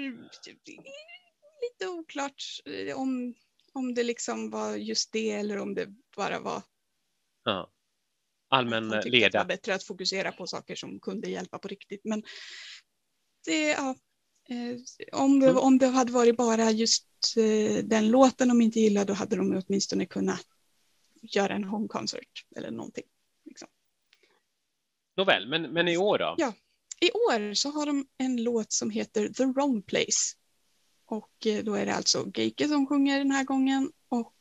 [1.63, 3.35] Lite oklart eh, om,
[3.73, 6.63] om det liksom var just det eller om det bara var
[7.45, 7.71] Ja.
[8.49, 9.45] Allmän att det var leda.
[9.45, 12.01] bättre att fokusera på saker som kunde hjälpa på riktigt.
[12.05, 12.23] Men
[13.45, 13.95] det, ja,
[14.49, 14.77] eh,
[15.21, 17.07] om, det, om det hade varit bara just
[17.37, 20.47] eh, den låten de inte gillade, då hade de åtminstone kunnat
[21.23, 23.05] göra en home concert eller någonting.
[23.45, 23.69] Liksom.
[25.17, 26.35] Nåväl, men, men i år då?
[26.39, 26.55] Ja.
[27.01, 30.37] I år så har de en låt som heter The Wrong Place.
[31.13, 33.91] Och eh, då är det alltså Geike som sjunger den här gången.
[34.09, 34.35] Och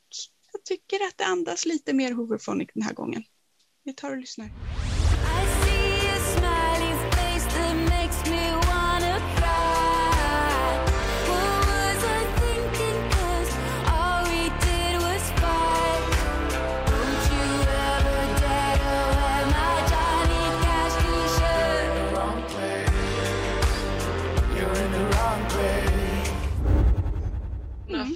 [0.52, 3.24] jag tycker att det andas lite mer Hooverphonic den här gången.
[3.84, 4.50] Vi tar och lyssnar.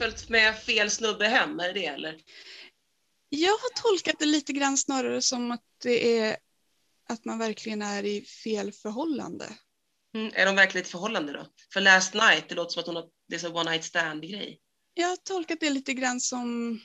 [0.01, 2.21] Har följt med fel snubbe hem, är det det eller?
[3.29, 6.37] Jag har tolkat det lite grann snarare som att det är
[7.09, 9.45] att man verkligen är i fel förhållande.
[10.13, 10.31] Mm.
[10.35, 11.47] Är de verkligen i ett förhållande då?
[11.73, 14.23] För Last Night, det låter som att hon har, det är så one night stand
[14.23, 14.59] grej.
[14.93, 16.79] Jag har tolkat det lite grann som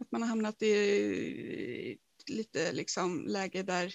[0.00, 3.94] att man har hamnat i lite liksom läge där,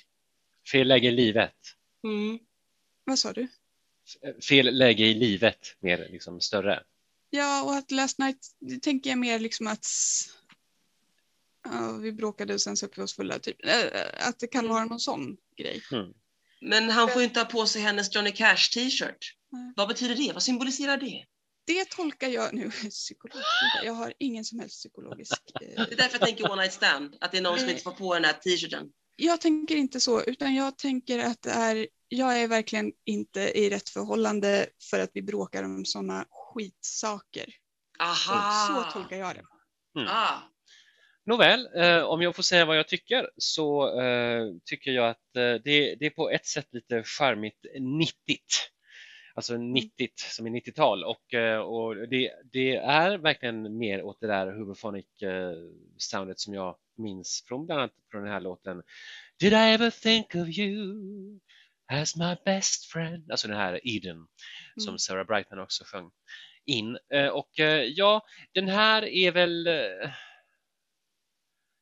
[0.71, 1.55] Fel läge i livet.
[2.03, 2.39] Mm.
[3.03, 3.47] vad sa du?
[4.49, 6.83] Fel läge i livet, mer liksom större.
[7.29, 9.85] Ja, och att last night det tänker jag mer liksom att
[11.63, 13.65] ja, vi bråkade och sen söp vi oss fulla, typ.
[13.65, 15.83] Äh, Att det kan vara någon sån grej.
[15.91, 16.13] Mm.
[16.61, 19.35] Men han får ju inte ha på sig hennes Johnny Cash t-shirt.
[19.51, 19.73] Nej.
[19.75, 20.33] Vad betyder det?
[20.33, 21.25] Vad symboliserar det?
[21.65, 23.43] Det tolkar jag nu, psykolog,
[23.83, 25.33] jag har ingen som helst psykologisk...
[25.61, 27.83] Eh, Det är därför jag tänker one night stand, att det är någon som inte
[27.83, 28.87] får på den här t-shirten.
[29.15, 33.69] jag tänker inte så, utan jag tänker att det är, jag är verkligen inte i
[33.69, 36.25] rätt förhållande för att vi bråkar om sådana
[36.57, 37.45] skitsaker.
[37.99, 38.67] Aha!
[38.67, 39.43] Så tolkar jag det.
[40.07, 40.39] Ah.
[41.25, 45.53] Nåväl, eh, om jag får säga vad jag tycker så eh, tycker jag att eh,
[45.63, 48.13] det, det är på ett sätt lite charmigt 90
[49.37, 54.27] Alltså 90 som är 90-tal och, eh, och det, det är verkligen mer åt det
[54.27, 55.53] där Hooverphonic eh,
[55.97, 58.83] soundet som jag minns från bland annat från den här låten
[59.39, 61.39] Did I ever think of you
[61.87, 63.31] as my best friend?
[63.31, 64.27] Alltså den här Eden
[64.77, 64.99] som Mm.
[64.99, 66.11] Sarah Brightman också sjöng
[66.67, 66.97] in.
[67.13, 70.09] Eh, och eh, ja, den här är väl eh,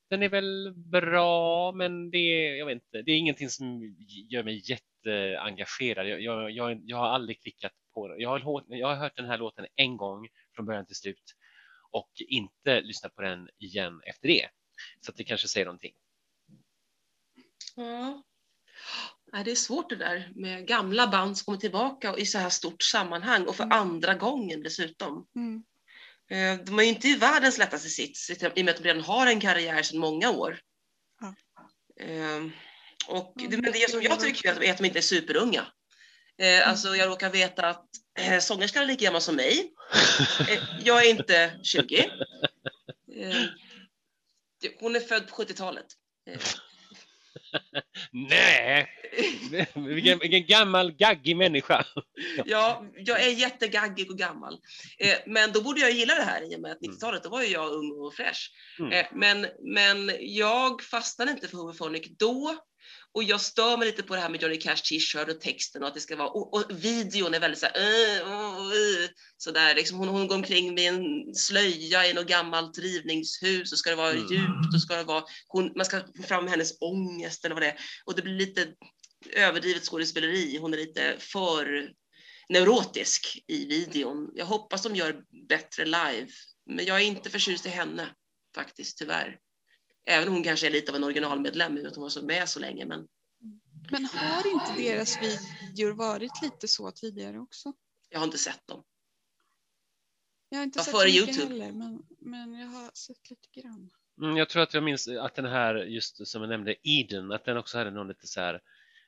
[0.09, 3.95] den är väl bra, men det är, jag vet inte, det är ingenting som
[4.29, 6.07] gör mig jätteengagerad.
[6.07, 8.19] Jag, jag, jag, jag har aldrig klickat på den.
[8.19, 11.35] Jag har, hört- jag har hört den här låten en gång från början till slut
[11.91, 14.49] och inte lyssnat på den igen efter det.
[15.01, 15.93] Så att det kanske säger någonting.
[17.75, 18.23] Ja.
[19.35, 22.49] Nej, det är svårt det där med gamla band som kommer tillbaka i så här
[22.49, 23.77] stort sammanhang och för Mm.
[23.79, 25.27] andra gången dessutom.
[25.35, 25.63] Mm.
[26.29, 29.03] Eh, De är ju inte i världens lättaste sits i och med att de redan
[29.03, 30.59] har en karriär sedan många år.
[31.21, 31.35] Ja.
[32.05, 32.43] Eh,
[33.07, 35.65] Och det, men det som jag tycker är att de inte är superunga.
[36.37, 37.85] Eh, alltså jag råkar veta att
[38.19, 39.73] eh, sångerskan är lika gammal som mig.
[40.83, 42.09] Jag är inte 20.
[43.17, 43.43] Eh,
[44.79, 45.85] hon är född på 70-talet.
[48.11, 48.87] Nej,
[49.73, 51.85] vilken, vilken gammal gaggig människa.
[52.45, 54.53] Ja, jag är jättegaggig och gammal.
[54.99, 57.41] Eh, men då borde jag gilla det här i och med att 90-talet, då var
[57.41, 58.51] ju jag ung och fräsch.
[58.79, 58.91] Mm.
[58.91, 62.57] Eh, men, men jag fastnade inte för Hooverphonic då.
[63.15, 65.87] Och jag stör mig lite på det här med Johnny Cash t-shirt och texten och
[65.87, 69.75] att det ska vara, och, och videon är väldigt så här, uh, uh, uh, sådär,
[69.75, 73.95] liksom hon, hon går omkring med en slöja i något gammalt rivningshus och ska det
[73.95, 74.27] vara Mm.
[74.33, 77.67] djupt och ska det vara, hon, man ska få fram hennes ångest eller vad det
[77.67, 77.79] är.
[78.05, 78.67] Och det blir lite
[79.29, 81.89] överdrivet skådespeleri, hon är lite för
[82.49, 84.31] neurotisk i videon.
[84.35, 86.27] Jag hoppas de gör bättre live,
[86.65, 88.09] men jag är inte förtjust i henne
[88.55, 89.39] faktiskt, tyvärr.
[90.05, 92.09] Även om hon kanske är lite av en originalmedlem i och med att hon var
[92.09, 92.85] så med så länge.
[92.85, 93.07] Men
[93.91, 97.73] Men har inte deras videor varit lite så tidigare också?
[98.09, 98.83] jag har inte sett dem.
[100.49, 101.41] Jag har inte Var sett före YouTube.
[101.47, 103.89] heller, men, men jag har sett lite grann.
[104.21, 107.45] Mm, jag tror att jag minns att den här, just som jag nämnde, Eden, att
[107.45, 108.61] den också hade någon lite så här,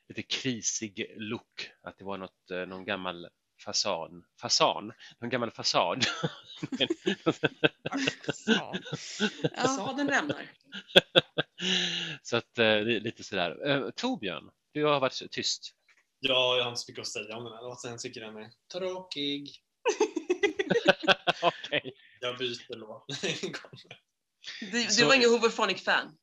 [0.09, 1.71] lite krisig look.
[1.81, 3.27] Att det var något, eh, någon gammal
[3.65, 6.05] fasan, fasan, någon gammal fasad.
[9.55, 10.51] Fasaden rämnar.
[12.21, 13.67] så att eh, lite sådär.
[13.69, 15.73] Eh, Torbjörn, du har varit tyst.
[16.19, 17.91] Ja, jag har inte så mycket att säga om den här låten.
[17.91, 19.51] Jag tycker den är tråkig.
[21.41, 21.93] Okej.
[22.19, 23.05] Jag byter låt.
[24.61, 26.17] Du, du Så- var ingen Hooverphonic-fan.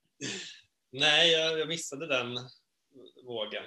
[0.93, 2.35] Nej, jag, jag missade den
[3.27, 3.65] vågen.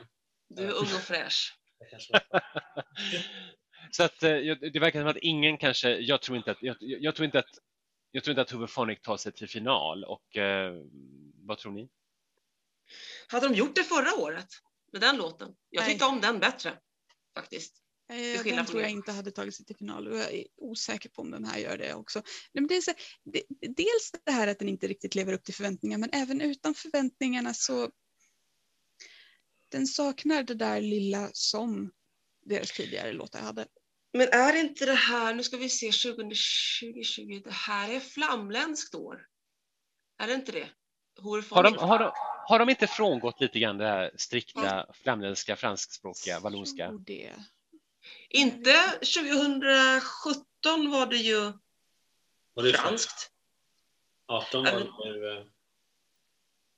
[0.50, 1.58] Du är ung och fräsch.
[3.92, 4.30] Så att eh,
[4.74, 7.50] det verkar som att ingen kanske, jag tror inte att, jag, jag tror inte att,
[8.12, 10.74] jag tror inte att Hooverphonic tar sig till final och eh,
[11.36, 11.90] vad tror ni?
[13.28, 14.48] Hade de gjort det förra året
[14.92, 15.56] med den låten?
[15.70, 15.90] Jag Nej.
[15.90, 16.78] tyckte om den bättre
[17.36, 17.82] faktiskt.
[18.10, 21.22] Eh, Den tror jag inte hade tagit sig till final och jag är osäker på
[21.22, 22.22] om den här gör det också.
[22.54, 22.92] Men det är så,
[23.24, 26.74] det, dels det här att den inte riktigt lever upp till förväntningar men även utan
[26.74, 27.92] förväntningarna så
[29.70, 31.92] den saknar det där lilla som
[32.48, 33.66] deras tidigare låtar hade.
[34.14, 38.96] Men är inte det här, nu ska vi se, 2020, 2020, det här är flamländskt
[38.96, 39.28] år?
[40.18, 40.70] Är det inte det?
[41.50, 42.12] Har de, har, de,
[42.48, 46.92] har de inte frångått lite grann det här strikta flamländska, franskspråkiga, vallonska?
[46.92, 47.34] Det.
[48.30, 51.52] Inte 2017 var det ju
[52.54, 53.32] Var det franskt.
[54.28, 55.38] 18 var det ju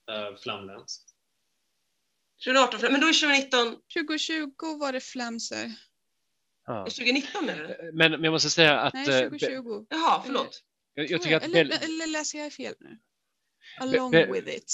[0.10, 1.16] äh, flamländskt.
[2.44, 5.72] 2018, men då är 2019, 2020 var det flamser.
[6.66, 6.84] Ja.
[6.86, 7.92] 2019 är det?
[7.94, 9.86] Men, men jag måste säga att Nej, eh, Be- 2020.
[9.90, 10.64] Jaha, förlåt.
[10.94, 12.98] jag, jag Tror tycker att eller, Bel- eller läser jag fel nu?
[13.80, 14.72] Along Be- with it.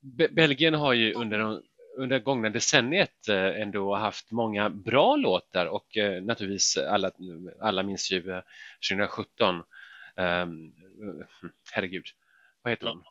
[0.00, 1.62] Be- Belgien har ju under, de-
[1.96, 7.10] under gångna decenniet eh, ändå haft många bra låtar och eh, naturligtvis alla,
[7.60, 8.42] alla minns ju eh,
[8.90, 9.62] 2017,
[10.16, 10.72] ehm,
[11.72, 12.04] herregud,
[12.62, 13.04] vad heter de?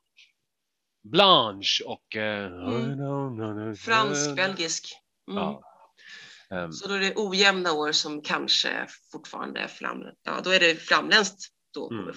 [1.04, 2.16] Blanche och...
[2.16, 3.76] eh, Mm.
[3.76, 4.95] Fransk-belgisk.
[5.32, 5.43] Mm.
[5.43, 5.62] Ja.
[6.51, 10.04] Ehm, Så då är det ojämna år som kanske fortfarande är flam...
[10.24, 12.14] Ja, då är det flamländskt då, Mm.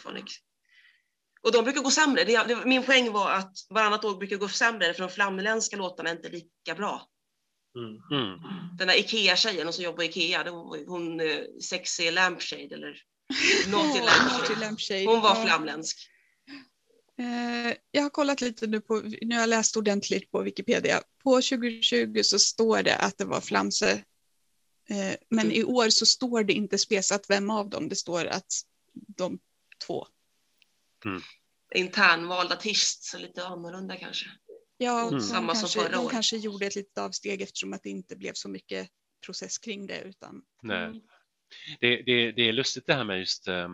[1.43, 2.25] Och de brukar gå sämre.
[2.25, 6.11] Det, det, min poäng var att varannat år brukar gå sämre för de flamländska låtarna
[6.11, 7.09] är inte lika bra.
[7.79, 8.23] Mm.
[8.23, 8.39] mm.
[8.79, 13.03] Den där Ikea-tjejen hon som jobbar på Ikea, det var hon eh, sexy lampshade eller
[13.71, 15.05] Naughty Åh, lampshade.
[15.07, 16.11] Hon var flamländsk.
[17.19, 21.03] Eh, jag har kollat lite nu på, nu har jag läst ordentligt på Wikipedia.
[21.23, 23.91] På 2020 så står det att det var flamse.
[24.89, 27.89] Eh, men i år så står det inte spesat vem av dem.
[27.89, 28.53] Det står att
[28.93, 29.39] de
[29.87, 30.07] två.
[31.75, 34.27] Internvald artist, så lite annorlunda kanske.
[34.79, 35.15] Ja, Mm.
[35.15, 36.11] de, Samma som kanske, förra de året.
[36.11, 38.89] kanske gjorde ett litet avsteg eftersom att det inte blev så mycket
[39.27, 40.01] process kring det.
[40.01, 41.03] Utan, Nej.
[41.81, 43.69] Det, det, det är lustigt det här med just eh,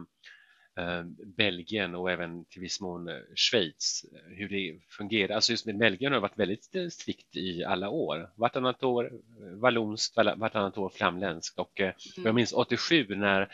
[1.36, 5.34] Belgien och även till viss mån eh, Schweiz, eh, hur det fungerar.
[5.34, 8.30] Alltså just med Belgien har det varit väldigt eh, strikt i alla år.
[8.36, 13.48] Vartannat år eh, vallonskt, vartannat år flamländskt och eh, och jag minns 87 när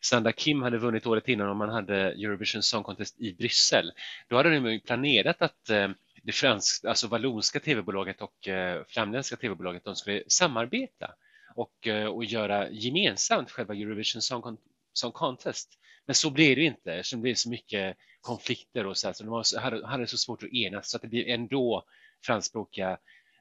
[0.00, 3.92] Sandra Kim hade vunnit året innan och man hade Eurovision Song Contest i Bryssel.
[4.28, 5.88] Då hade de planerat att eh,
[6.22, 11.10] det fransk, alltså vallonska tv-bolaget och eh, flamländska tv-bolaget de skulle samarbeta
[11.54, 14.56] och, eh, och göra gemensamt själva Eurovision Song,
[14.92, 15.78] Song Contest.
[16.06, 19.24] Men så blev det inte eftersom det blev så mycket konflikter och så, här, så
[19.24, 21.84] de var hade, hade så svårt att enas så att det blev ändå
[22.24, 22.90] franskspråkiga,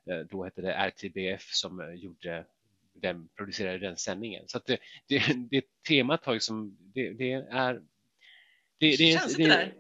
[0.10, 2.46] eh, då hette det RTBF som eh, gjorde
[2.94, 4.44] den, producerade den sändningen.
[4.48, 7.74] Så att det, det, det temat har liksom, det, det är
[8.78, 9.74] det, det, Känns det där?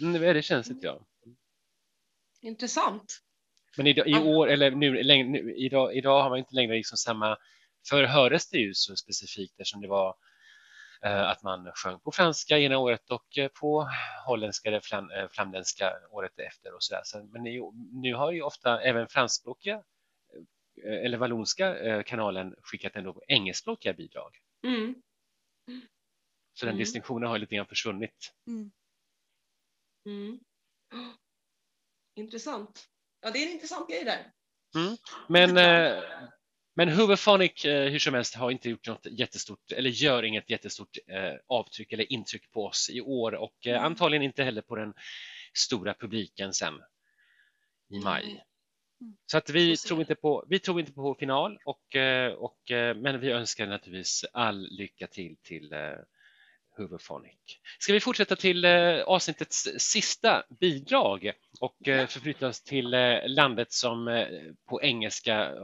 [0.00, 1.06] Mm, det är det känsligt ja.
[2.40, 3.18] Intressant.
[3.76, 4.24] Men i Ja.
[4.24, 7.38] år, eller nu, längre, nu idag, idag har man inte längre liksom samma
[7.88, 10.14] Förr hördes det ju så specifikt eftersom det var
[11.06, 13.88] att man sjöng på franska ena året och eh, på
[14.26, 17.02] holländska eller flam, eh, flamländska året efter och sådär.
[17.04, 17.60] Så, men nu,
[17.92, 19.82] nu har ju ofta även franskspråkiga
[20.84, 24.36] eh, eller vallonska eh, kanalen skickat ändå engelskspråkiga bidrag.
[24.66, 25.02] Mm.
[26.54, 26.78] Så den Mm.
[26.78, 28.34] distinktionen har lite grann försvunnit.
[28.46, 28.70] Mm.
[30.06, 30.40] Mm.
[32.14, 32.88] Intressant.
[33.20, 34.32] Ja, det är en intressant grej där.
[35.28, 36.02] Men, eh,
[36.78, 40.98] men Hooverphonic eh, hur som helst har inte gjort något jättestort eller gör inget jättestort
[41.06, 43.84] eh, avtryck eller intryck på oss i år och eh, Mm.
[43.84, 44.94] antagligen inte heller på den
[45.54, 46.74] stora publiken sen
[47.90, 48.24] i maj.
[48.24, 49.16] Mm.
[49.26, 52.96] Så att vi tror inte på, vi tror inte på final och, eh, och, eh,
[52.96, 55.74] men vi önskar naturligtvis all lycka till till
[56.78, 57.32] Huvudphonic.
[57.78, 63.72] Ska vi fortsätta till eh, avsnittets sista bidrag och eh, förflytta oss till eh, landet
[63.72, 64.26] som
[64.68, 65.54] på engelska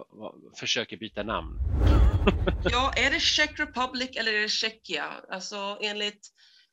[0.56, 1.58] försöker byta namn.
[2.70, 5.04] Ja, är det Czech Republic eller är det Tjeckien?
[5.28, 6.28] Alltså enligt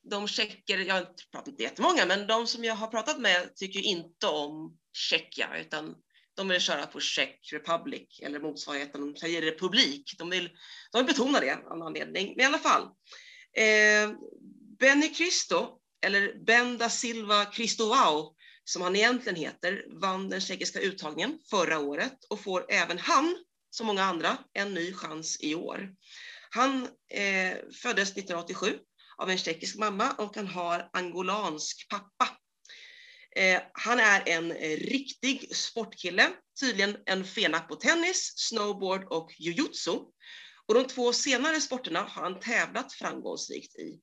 [0.10, 3.56] de tjecker, jag har inte pratat med jättemånga, men de som jag har pratat med
[3.56, 5.96] tycker inte om Tjeckien, utan
[6.36, 10.16] de vill köra på Czech Republic eller motsvarigheten, de säger republik.
[10.18, 10.50] De vill,
[10.92, 12.34] de vill betona det av någon anledning.
[12.36, 12.90] Men i alla fall,
[13.58, 14.12] eh,
[14.80, 21.40] Benny Cristo, eller Ben da Silva Cristovao, som han egentligen heter, vann den tjeckiska uttagningen
[21.50, 23.36] förra året och får även han
[23.70, 25.90] som många andra, en ny chans i år.
[26.50, 26.84] Han
[27.14, 28.80] eh, föddes 1987
[29.18, 32.38] av en tjeckisk mamma och han har angolansk pappa.
[33.36, 36.30] Eh, han är en riktig sportkille,
[36.60, 40.00] tydligen en fena på tennis, snowboard och jujutsu.
[40.72, 44.00] Och de två senare sporterna har han tävlat framgångsrikt i.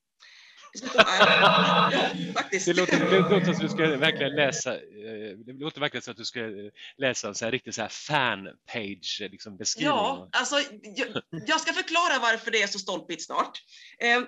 [2.33, 2.65] Faktiskt.
[2.65, 6.11] Det låter, det låter som att du ska verkligen läsa, eh, det låter verkligen som
[6.11, 9.95] att du ska eh, läsa en så här riktig så här fanpage liksom beskrivning.
[9.95, 10.55] Ja, alltså
[10.95, 11.07] jag,
[11.47, 13.63] jag ska förklara varför det är så stolpigt snart.
[13.99, 14.21] Eh,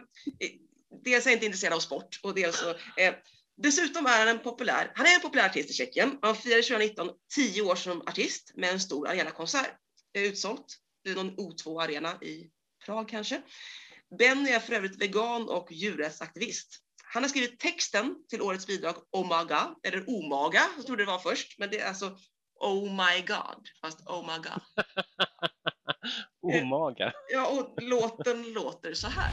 [1.03, 3.13] dels är jag inte intresserad av sport och dels så, eh,
[3.57, 6.17] dessutom är han en populär, han är en populär artist i Tjeckien.
[6.21, 9.77] Han firade 2019 10 år som artist med en stor arenakonsert.
[10.13, 10.77] Det är utsålt.
[11.03, 12.49] Det är någon O2 arena i
[12.85, 13.41] Prag kanske.
[14.19, 16.79] Benny är för övrigt vegan och djurrättsaktivist.
[17.03, 21.59] Han har skrivit texten till årets bidrag Omaga, eller Omaga, jag trodde det var först,
[21.59, 22.17] men det är alltså
[22.59, 24.61] Oh my God, fast Oh my God.
[26.63, 27.13] Omaga.
[27.31, 29.31] Ja, och låten låter så här.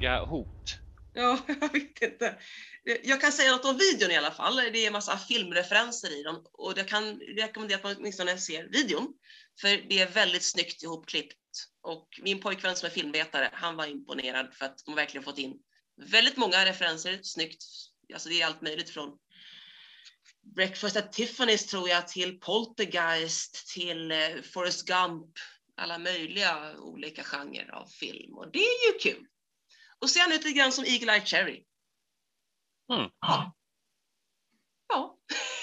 [0.00, 0.28] God.
[0.28, 0.78] Hot.
[1.14, 2.38] Ja, jag vet inte.
[3.02, 4.56] Jag kan säga något om videon i alla fall.
[4.56, 8.68] Det är en massa filmreferenser i dem och jag kan rekommendera att man åtminstone ser
[8.68, 9.14] videon.
[9.60, 11.36] För det är väldigt snyggt ihopklippt.
[11.82, 15.38] Och min pojkvän som är filmvetare, han var imponerad för att de har verkligen fått
[15.38, 15.54] in
[15.96, 17.64] väldigt många referenser, snyggt.
[18.12, 19.18] Alltså det är allt möjligt från
[20.56, 25.26] Breakfast at Tiffany's tror jag, till Poltergeist, till eh, Forrest Gump,
[25.76, 28.34] alla möjliga olika genrer av film.
[28.34, 29.26] Och det är ju kul.
[30.00, 31.64] Och ser han ut lite grann som Eagle Eye Cherry.
[32.92, 33.10] Mm.
[34.88, 35.18] Ja,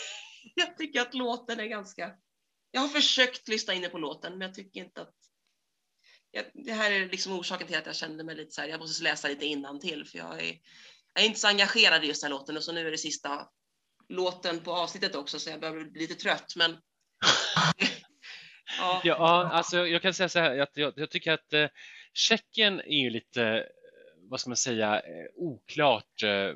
[0.56, 2.12] jag tycker att låten är ganska...
[2.72, 5.16] Jag har försökt lyssna in på låten, men jag tycker inte att...
[6.32, 8.80] Jag, det här är liksom orsaken till att jag kände mig lite så här, jag
[8.80, 10.60] måste läsa lite till för jag är,
[11.14, 12.98] jag är inte så engagerad i just den här låten och så nu är det
[12.98, 13.50] sista
[14.10, 16.72] låten på avsnittet också så jag börjar bli lite trött, men...
[18.80, 19.02] ja.
[19.04, 21.68] Ja, alltså jag kan säga så här att jag, jag tycker att eh,
[22.14, 23.68] Tjeckien är ju lite,
[24.30, 26.56] vad ska man säga, eh, oklart, eh,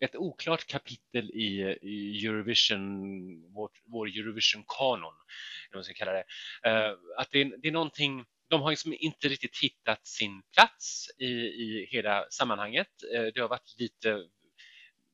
[0.00, 6.24] ett oklart kapitel i, i Eurovision, vår, vår Eurovision-kanon, eller vad man ska kalla det.
[6.64, 11.10] Eh, att det är, det är någonting, de har liksom inte riktigt hittat sin plats
[11.18, 12.88] i, i hela sammanhanget.
[13.34, 14.24] Det har varit lite,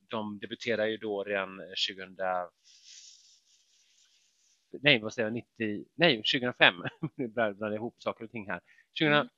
[0.09, 2.17] de debuterade ju då redan 2000
[4.83, 6.75] nej, vad säger jag, 90, nej, 2005.
[7.17, 8.61] Nu blandar jag ihop saker och ting här.
[8.99, 9.29] 2000, Mm.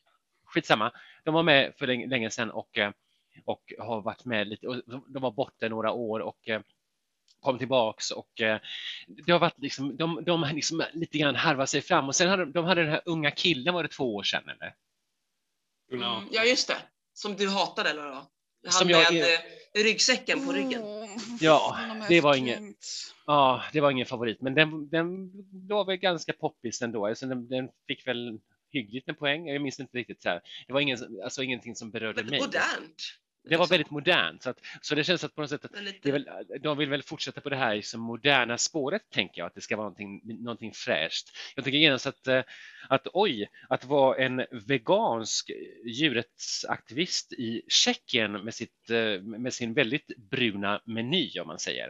[0.45, 0.93] Skitsamma.
[1.25, 2.91] De var med för länge, länge sedan och, eh,
[3.45, 4.69] och har varit med lite.
[4.69, 6.61] Och de- var borta några år och eh,
[7.41, 8.59] kom tillbaks och eh,
[9.07, 12.29] det har varit liksom, de, de har liksom lite grann harvat sig fram och sen
[12.29, 14.75] hade de, de hade den här unga killen, var det två år sedan eller?
[15.91, 16.17] Ja.
[16.19, 16.77] Mm, ja, just det.
[17.15, 18.15] Som du hatade eller vad?
[18.65, 20.83] Han Som jag med eh, ryggsäcken på ryggen.
[21.41, 22.77] Ja, de är det var inget-
[23.27, 25.31] Ja, det var ingen favorit, men den, den
[25.69, 27.07] var väl ganska poppis ändå.
[27.07, 28.39] Alltså den, den fick väl
[28.75, 29.49] hyggligt med poäng.
[29.49, 30.41] Jag minns inte riktigt så här.
[30.67, 32.41] Det var ingen, alltså ingenting som berörde mig.
[32.41, 33.03] modernt.
[33.49, 34.43] Det var väldigt modernt.
[34.43, 35.73] Så, att, så det känns att på något sätt att
[36.05, 36.29] väl,
[36.61, 39.77] de vill väl fortsätta på det här liksom moderna spåret, tänker jag, att det ska
[39.77, 41.29] vara någonting, någonting fräscht.
[41.55, 42.43] Jag tänker genast att, eh,
[42.89, 45.51] att oj, att vara en vegansk
[45.87, 51.89] djurrättsaktivist i Tjeckien med, sitt, eh, med sin väldigt bruna meny, om man säger.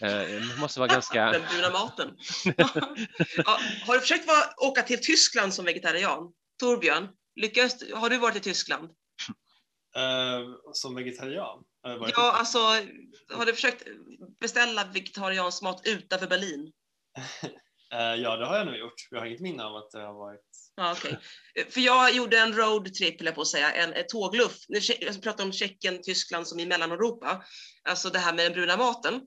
[0.00, 1.24] Eh, Det måste vara ganska...
[1.32, 2.08] Den bruna maten.
[3.36, 6.32] ja, har du försökt vara, åka till Tyskland som vegetarian?
[6.60, 8.90] Torbjörn, lyckas, har du varit i Tyskland?
[9.96, 10.40] Eh,
[10.72, 11.64] som vegetarian?
[11.82, 12.58] varit- Ja, alltså
[13.28, 13.82] har du försökt
[14.40, 16.72] beställa vegetariansk mat utanför Berlin?
[17.92, 18.94] Eh, ja, det har jag nog gjort.
[19.10, 20.40] Jag har inget minne av att det har varit...
[20.76, 21.18] Ja, okej.
[21.70, 24.56] För jag gjorde en roadtrip, eller på att säga, en, en tågluff.
[25.00, 27.44] Jag pratar om Tjeckien, Tyskland som i Mellaneuropa.
[27.88, 29.20] Alltså det här med den bruna maten.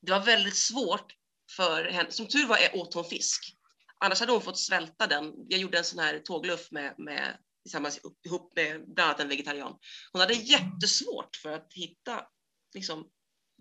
[0.00, 1.12] Det var väldigt svårt
[1.56, 2.10] för henne.
[2.10, 3.56] Som tur var åt hon fisk.
[4.04, 5.32] Annars hade hon fått svälta den.
[5.48, 9.78] Jag gjorde en sån här tågluff med, med, tillsammans ihop med bland annat en vegetarian.
[10.12, 12.26] Hon hade jättesvårt för att hitta
[12.74, 13.10] liksom,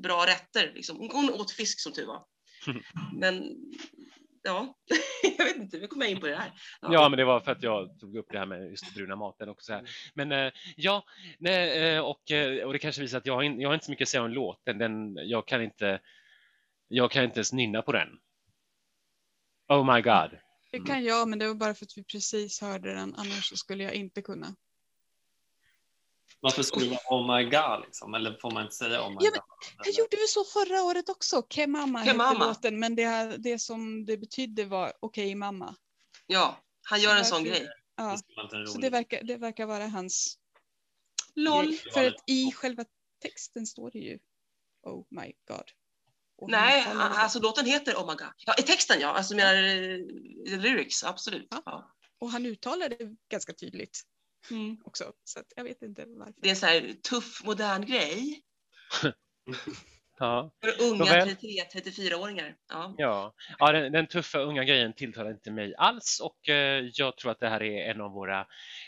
[0.03, 0.71] bra rätter.
[0.73, 1.09] Liksom.
[1.13, 2.25] Hon, åt fisk som tur var.
[3.19, 3.57] Men
[4.43, 4.75] ja,
[5.37, 6.51] jag vet inte, vi kommer in på det här.
[6.81, 9.49] Ja, men det var för att jag tog upp det här med just bruna maten
[9.49, 9.73] också.
[9.73, 9.85] Mm.
[10.13, 11.03] Men eh, ja,
[11.45, 14.05] eh, och, eh, och det kanske visar att jag har, jag har inte så mycket
[14.05, 14.77] att säga om låten.
[14.77, 15.99] Den, jag, kan inte,
[16.87, 18.09] jag kan inte ens nynna på den.
[19.67, 20.39] Oh my god.
[20.71, 23.15] Det kan jag, men det var bara för att vi precis hörde den.
[23.15, 24.55] Annars så skulle jag inte kunna.
[26.39, 28.13] Varför skulle det vara oh my god liksom?
[28.13, 29.85] Eller får man inte säga oh my Ja, men- god?
[29.85, 31.41] Jag gjorde vi så förra året också.
[31.41, 31.67] Ke hette
[32.13, 32.47] mamma.
[32.47, 35.75] låten, men det, det som det betydde var okej mamma.
[36.27, 37.69] Ja, han gör en sån grej.
[37.95, 38.17] Ja,
[38.51, 40.39] Det så det verkar, det verkar vara hans
[41.35, 41.73] LOL.
[41.93, 42.85] För att i själva
[43.21, 44.19] texten står det ju
[44.83, 45.71] Oh my god.
[46.49, 48.33] Nej, alltså låten heter Oh my god.
[48.45, 51.47] Ja, i texten ja, alltså menar eh, lyrics, absolut.
[51.51, 51.61] Ja.
[51.65, 51.91] Ja.
[52.19, 52.97] Och han uttalar det
[53.31, 54.01] ganska tydligt
[54.51, 54.77] Mm.
[54.85, 55.13] också.
[55.23, 56.33] Så att jag vet inte varför.
[56.41, 58.41] Det är en sån här tuff, modern grej
[60.19, 61.27] Ja, för unga Nåväl.
[61.29, 62.55] 33-34-åringar.
[62.69, 62.95] Ja.
[62.97, 63.33] ja.
[63.59, 67.39] ja den, den tuffa unga grejen tilltalar inte mig alls och eh, jag tror att
[67.39, 68.39] det här är en av våra,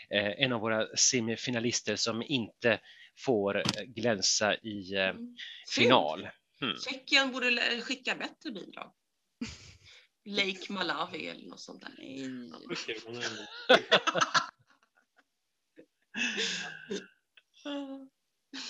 [0.09, 2.79] eh, en av våra semifinalister som inte
[3.25, 5.35] får eh, glänsa i eh, Mm.
[5.75, 6.27] final.
[6.63, 6.77] Mm.
[6.77, 8.91] Tjeckien borde skicka bättre bidrag.
[10.25, 11.91] Lake Malawi eller något sånt där.
[11.97, 12.51] Nej.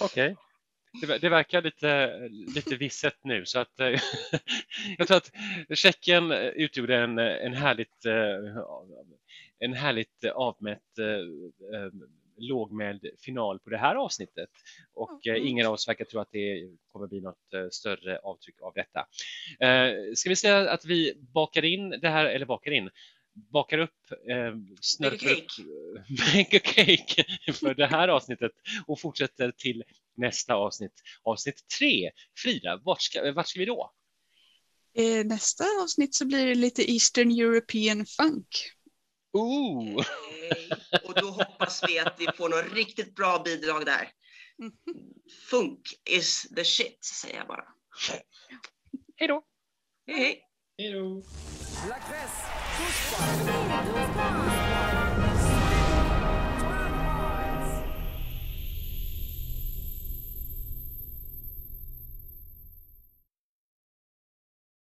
[0.02, 0.36] Okej.
[1.02, 3.88] Det, det verkar lite, lite visset nu så att eh,
[4.98, 5.32] jag tror att
[5.78, 8.58] Tjeckien utgjorde en, en härligt, eh,
[9.60, 11.91] en härligt avmätt eh, eh,
[12.38, 14.49] lågmäld final på det här avsnittet
[14.93, 15.47] och Mm.
[15.47, 18.99] ingen av oss verkar tro att det kommer bli något eh, större avtryck av detta.
[19.59, 22.89] Eh, Ska vi säga att vi bakar in det här, eller bakar in,
[23.34, 25.47] bakar upp, eh, snörper upp,
[26.36, 27.23] make a cake
[27.53, 28.51] för det här avsnittet
[28.88, 29.84] och fortsätter till
[30.15, 32.11] nästa avsnitt, avsnitt tre.
[32.38, 33.91] Frida, vart ska, vart ska vi då?
[35.25, 38.47] Nästa avsnitt så blir det lite Eastern European Funk.
[39.34, 40.05] Ooh.
[41.03, 44.09] Och då hoppas vi att vi får något riktigt bra bidrag där.
[45.49, 47.65] Funk is the shit, säger jag bara.
[49.15, 49.43] Hej då!
[50.07, 50.41] Hej hej!
[50.77, 51.23] Hej då!